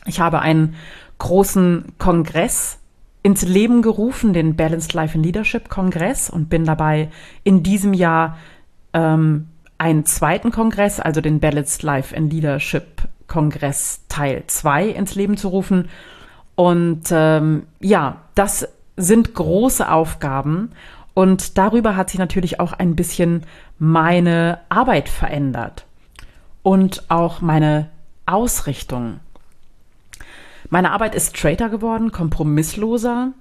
Ich 0.05 0.19
habe 0.19 0.39
einen 0.39 0.75
großen 1.17 1.93
Kongress 1.97 2.79
ins 3.21 3.41
Leben 3.43 3.81
gerufen, 3.81 4.33
den 4.33 4.55
Balanced 4.55 4.93
Life 4.93 5.17
in 5.17 5.23
Leadership 5.23 5.69
Kongress 5.69 6.29
und 6.29 6.49
bin 6.49 6.65
dabei 6.65 7.09
in 7.43 7.63
diesem 7.63 7.93
Jahr 7.93 8.37
ähm, 8.93 9.47
einen 9.77 10.05
zweiten 10.05 10.51
Kongress, 10.51 10.99
also 10.99 11.21
den 11.21 11.39
Balanced 11.39 11.83
Life 11.83 12.15
in 12.15 12.29
Leadership 12.29 13.03
Kongress 13.27 14.01
Teil 14.09 14.43
2 14.47 14.89
ins 14.89 15.15
Leben 15.15 15.37
zu 15.37 15.49
rufen. 15.49 15.89
Und 16.55 17.03
ähm, 17.11 17.63
ja, 17.79 18.17
das 18.35 18.67
sind 18.97 19.33
große 19.33 19.89
Aufgaben 19.89 20.71
und 21.13 21.57
darüber 21.57 21.95
hat 21.95 22.09
sich 22.09 22.19
natürlich 22.19 22.59
auch 22.59 22.73
ein 22.73 22.95
bisschen 22.95 23.43
meine 23.77 24.59
Arbeit 24.67 25.07
verändert 25.07 25.85
und 26.63 27.03
auch 27.09 27.39
meine 27.39 27.89
Ausrichtung. 28.25 29.21
Meine 30.69 30.91
Arbeit 30.91 31.15
ist 31.15 31.35
straighter 31.35 31.69
geworden, 31.69 32.11
kompromissloser. 32.11 33.31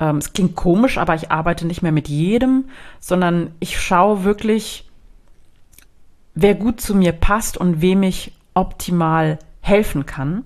Ähm, 0.00 0.16
es 0.16 0.32
klingt 0.32 0.56
komisch, 0.56 0.98
aber 0.98 1.14
ich 1.14 1.30
arbeite 1.30 1.66
nicht 1.66 1.82
mehr 1.82 1.92
mit 1.92 2.08
jedem, 2.08 2.64
sondern 2.98 3.52
ich 3.60 3.80
schaue 3.80 4.24
wirklich, 4.24 4.90
wer 6.34 6.54
gut 6.54 6.80
zu 6.80 6.94
mir 6.94 7.12
passt 7.12 7.56
und 7.56 7.80
wem 7.80 8.02
ich 8.02 8.32
optimal 8.54 9.38
helfen 9.60 10.06
kann. 10.06 10.44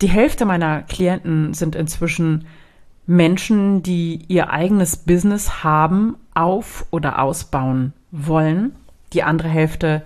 Die 0.00 0.08
Hälfte 0.08 0.46
meiner 0.46 0.82
Klienten 0.82 1.54
sind 1.54 1.76
inzwischen 1.76 2.46
Menschen, 3.06 3.82
die 3.82 4.24
ihr 4.28 4.50
eigenes 4.50 4.96
Business 4.96 5.62
haben, 5.62 6.16
auf- 6.34 6.86
oder 6.90 7.20
ausbauen 7.20 7.92
wollen. 8.10 8.74
Die 9.12 9.22
andere 9.22 9.48
Hälfte 9.48 10.02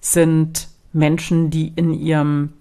sind 0.00 0.68
Menschen, 0.92 1.50
die 1.50 1.72
in 1.74 1.92
ihrem 1.92 2.52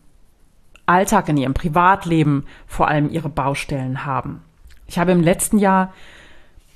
Alltag, 0.86 1.30
in 1.30 1.38
ihrem 1.38 1.54
Privatleben 1.54 2.46
vor 2.68 2.88
allem 2.88 3.10
ihre 3.10 3.30
Baustellen 3.30 4.06
haben. 4.06 4.42
Ich 4.88 5.00
habe 5.00 5.12
im 5.12 5.22
letzten 5.22 5.58
Jahr 5.58 5.94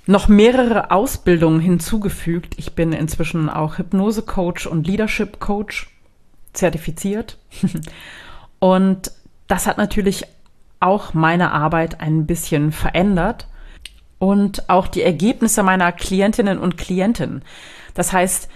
noch 0.06 0.28
mehrere 0.30 0.92
Ausbildungen 0.92 1.60
hinzugefügt. 1.60 2.56
Ich 2.58 2.74
bin 2.74 2.94
inzwischen 2.94 3.50
auch 3.50 3.78
Hypnose-Coach 3.78 4.66
und 4.66 4.88
Leadership-Coach 4.88 5.90
zertifiziert. 6.54 7.38
und 8.60 9.12
das 9.48 9.68
hat 9.68 9.78
natürlich 9.78 10.24
auch 10.80 11.14
meine 11.14 11.52
Arbeit 11.52 12.02
ein 12.02 12.26
bisschen 12.26 12.72
verändert 12.72 13.48
und 14.20 14.70
auch 14.70 14.88
die 14.88 15.02
Ergebnisse 15.02 15.64
meiner 15.64 15.92
Klientinnen 15.92 16.58
und 16.58 16.78
Klienten. 16.78 17.44
Das 17.94 18.14
heißt, 18.14 18.50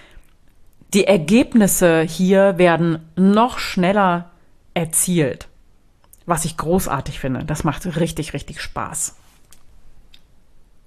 die 0.94 1.06
Ergebnisse 1.06 2.02
hier 2.02 2.58
werden 2.58 3.00
noch 3.16 3.60
schneller 3.60 4.31
erzielt. 4.74 5.48
Was 6.26 6.46
ich 6.46 6.58
großartig 6.58 7.20
finde. 7.20 7.44
Das 7.44 7.64
macht 7.64 7.86
richtig, 7.98 8.34
richtig 8.34 8.62
Spaß. 8.62 9.18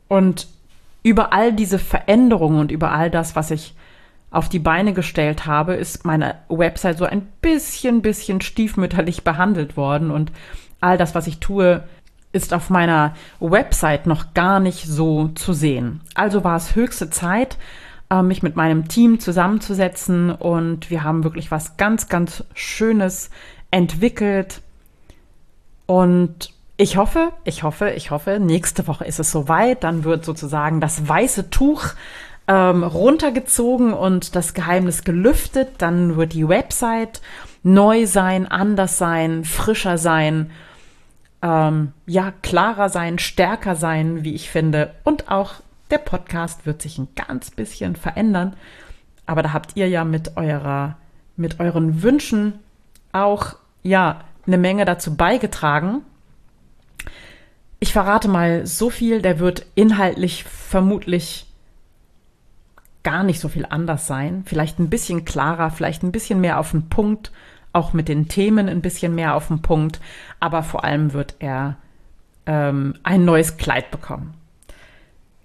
Und 0.08 0.46
über 1.02 1.32
all 1.32 1.52
diese 1.52 1.78
Veränderungen 1.78 2.60
und 2.60 2.70
über 2.70 2.92
all 2.92 3.10
das, 3.10 3.36
was 3.36 3.50
ich 3.50 3.74
auf 4.30 4.48
die 4.48 4.58
Beine 4.58 4.92
gestellt 4.92 5.46
habe, 5.46 5.74
ist 5.74 6.04
meine 6.04 6.36
Website 6.48 6.98
so 6.98 7.04
ein 7.04 7.26
bisschen, 7.40 8.02
bisschen 8.02 8.40
stiefmütterlich 8.40 9.22
behandelt 9.22 9.76
worden. 9.76 10.10
Und 10.10 10.32
all 10.80 10.98
das, 10.98 11.14
was 11.14 11.26
ich 11.26 11.38
tue, 11.38 11.84
ist 12.32 12.52
auf 12.52 12.68
meiner 12.68 13.14
Website 13.38 14.06
noch 14.06 14.34
gar 14.34 14.60
nicht 14.60 14.86
so 14.86 15.28
zu 15.28 15.52
sehen. 15.52 16.00
Also 16.14 16.42
war 16.42 16.56
es 16.56 16.74
höchste 16.74 17.10
Zeit, 17.10 17.58
äh, 18.10 18.22
mich 18.22 18.42
mit 18.42 18.56
meinem 18.56 18.88
Team 18.88 19.20
zusammenzusetzen 19.20 20.30
und 20.30 20.90
wir 20.90 21.04
haben 21.04 21.22
wirklich 21.22 21.50
was 21.50 21.76
ganz, 21.76 22.08
ganz 22.08 22.44
Schönes 22.54 23.30
entwickelt. 23.74 24.62
Und 25.86 26.50
ich 26.76 26.96
hoffe, 26.96 27.32
ich 27.44 27.64
hoffe, 27.64 27.90
ich 27.90 28.12
hoffe, 28.12 28.38
nächste 28.38 28.86
Woche 28.86 29.04
ist 29.04 29.18
es 29.18 29.32
soweit. 29.32 29.82
Dann 29.82 30.04
wird 30.04 30.24
sozusagen 30.24 30.80
das 30.80 31.08
weiße 31.08 31.50
Tuch 31.50 31.88
ähm, 32.46 32.84
runtergezogen 32.84 33.92
und 33.92 34.36
das 34.36 34.54
Geheimnis 34.54 35.02
gelüftet. 35.02 35.70
Dann 35.78 36.16
wird 36.16 36.34
die 36.34 36.48
Website 36.48 37.20
neu 37.64 38.06
sein, 38.06 38.46
anders 38.46 38.96
sein, 38.96 39.44
frischer 39.44 39.98
sein, 39.98 40.52
ähm, 41.42 41.92
ja, 42.06 42.32
klarer 42.42 42.88
sein, 42.90 43.18
stärker 43.18 43.74
sein, 43.74 44.22
wie 44.22 44.34
ich 44.34 44.50
finde. 44.50 44.94
Und 45.02 45.30
auch 45.30 45.54
der 45.90 45.98
Podcast 45.98 46.64
wird 46.64 46.80
sich 46.80 46.96
ein 46.98 47.08
ganz 47.16 47.50
bisschen 47.50 47.96
verändern. 47.96 48.54
Aber 49.26 49.42
da 49.42 49.52
habt 49.52 49.72
ihr 49.74 49.88
ja 49.88 50.04
mit 50.04 50.36
eurer, 50.36 50.96
mit 51.36 51.58
euren 51.58 52.02
Wünschen 52.02 52.60
auch 53.12 53.56
ja 53.84 54.22
eine 54.46 54.58
Menge 54.58 54.84
dazu 54.84 55.16
beigetragen. 55.16 56.02
Ich 57.78 57.92
verrate 57.92 58.28
mal 58.28 58.66
so 58.66 58.90
viel, 58.90 59.22
der 59.22 59.38
wird 59.38 59.66
inhaltlich 59.74 60.42
vermutlich 60.44 61.46
gar 63.04 63.22
nicht 63.22 63.38
so 63.38 63.48
viel 63.48 63.66
anders 63.68 64.06
sein. 64.06 64.42
Vielleicht 64.46 64.80
ein 64.80 64.90
bisschen 64.90 65.24
klarer, 65.24 65.70
vielleicht 65.70 66.02
ein 66.02 66.12
bisschen 66.12 66.40
mehr 66.40 66.58
auf 66.58 66.72
den 66.72 66.88
Punkt, 66.88 67.30
auch 67.72 67.92
mit 67.92 68.08
den 68.08 68.28
Themen 68.28 68.68
ein 68.68 68.80
bisschen 68.80 69.14
mehr 69.14 69.34
auf 69.34 69.48
den 69.48 69.62
Punkt. 69.62 70.00
Aber 70.40 70.62
vor 70.62 70.84
allem 70.84 71.12
wird 71.12 71.36
er 71.38 71.76
ähm, 72.46 72.94
ein 73.02 73.24
neues 73.24 73.58
Kleid 73.58 73.90
bekommen. 73.90 74.34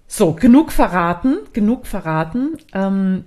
So, 0.06 0.32
genug 0.32 0.72
verraten, 0.72 1.38
genug 1.52 1.86
verraten. 1.86 2.56
Ähm, 2.72 3.24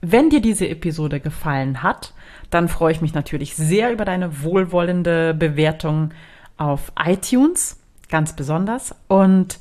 wenn 0.00 0.30
dir 0.30 0.40
diese 0.40 0.68
Episode 0.68 1.20
gefallen 1.20 1.82
hat, 1.82 2.12
dann 2.50 2.68
freue 2.68 2.92
ich 2.92 3.00
mich 3.00 3.14
natürlich 3.14 3.54
sehr 3.54 3.92
über 3.92 4.04
deine 4.04 4.42
wohlwollende 4.42 5.34
Bewertung 5.34 6.10
auf 6.56 6.92
iTunes, 7.02 7.78
ganz 8.08 8.34
besonders. 8.34 8.94
Und 9.08 9.60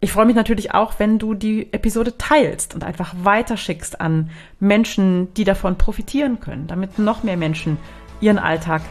ich 0.00 0.12
freue 0.12 0.26
mich 0.26 0.36
natürlich 0.36 0.74
auch, 0.74 0.98
wenn 0.98 1.18
du 1.18 1.34
die 1.34 1.72
Episode 1.72 2.18
teilst 2.18 2.74
und 2.74 2.84
einfach 2.84 3.14
weiterschickst 3.22 4.00
an 4.00 4.30
Menschen, 4.60 5.32
die 5.34 5.44
davon 5.44 5.78
profitieren 5.78 6.38
können, 6.38 6.66
damit 6.66 6.98
noch 6.98 7.22
mehr 7.22 7.36
Menschen 7.36 7.78
ihren 8.20 8.38
Alltag 8.38 8.82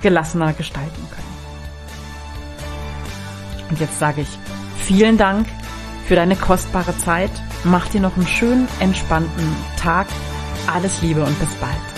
gelassener 0.00 0.52
gestalten 0.54 1.06
können. 1.10 1.28
Und 3.70 3.80
jetzt 3.80 3.98
sage 3.98 4.22
ich 4.22 4.38
vielen 4.78 5.18
Dank 5.18 5.46
für 6.06 6.14
deine 6.14 6.36
kostbare 6.36 6.96
Zeit. 6.96 7.30
Mach 7.64 7.88
dir 7.88 8.00
noch 8.00 8.16
einen 8.16 8.26
schönen, 8.26 8.66
entspannten 8.80 9.54
Tag. 9.78 10.06
Alles 10.72 11.02
Liebe 11.02 11.22
und 11.22 11.38
bis 11.38 11.54
bald. 11.56 11.97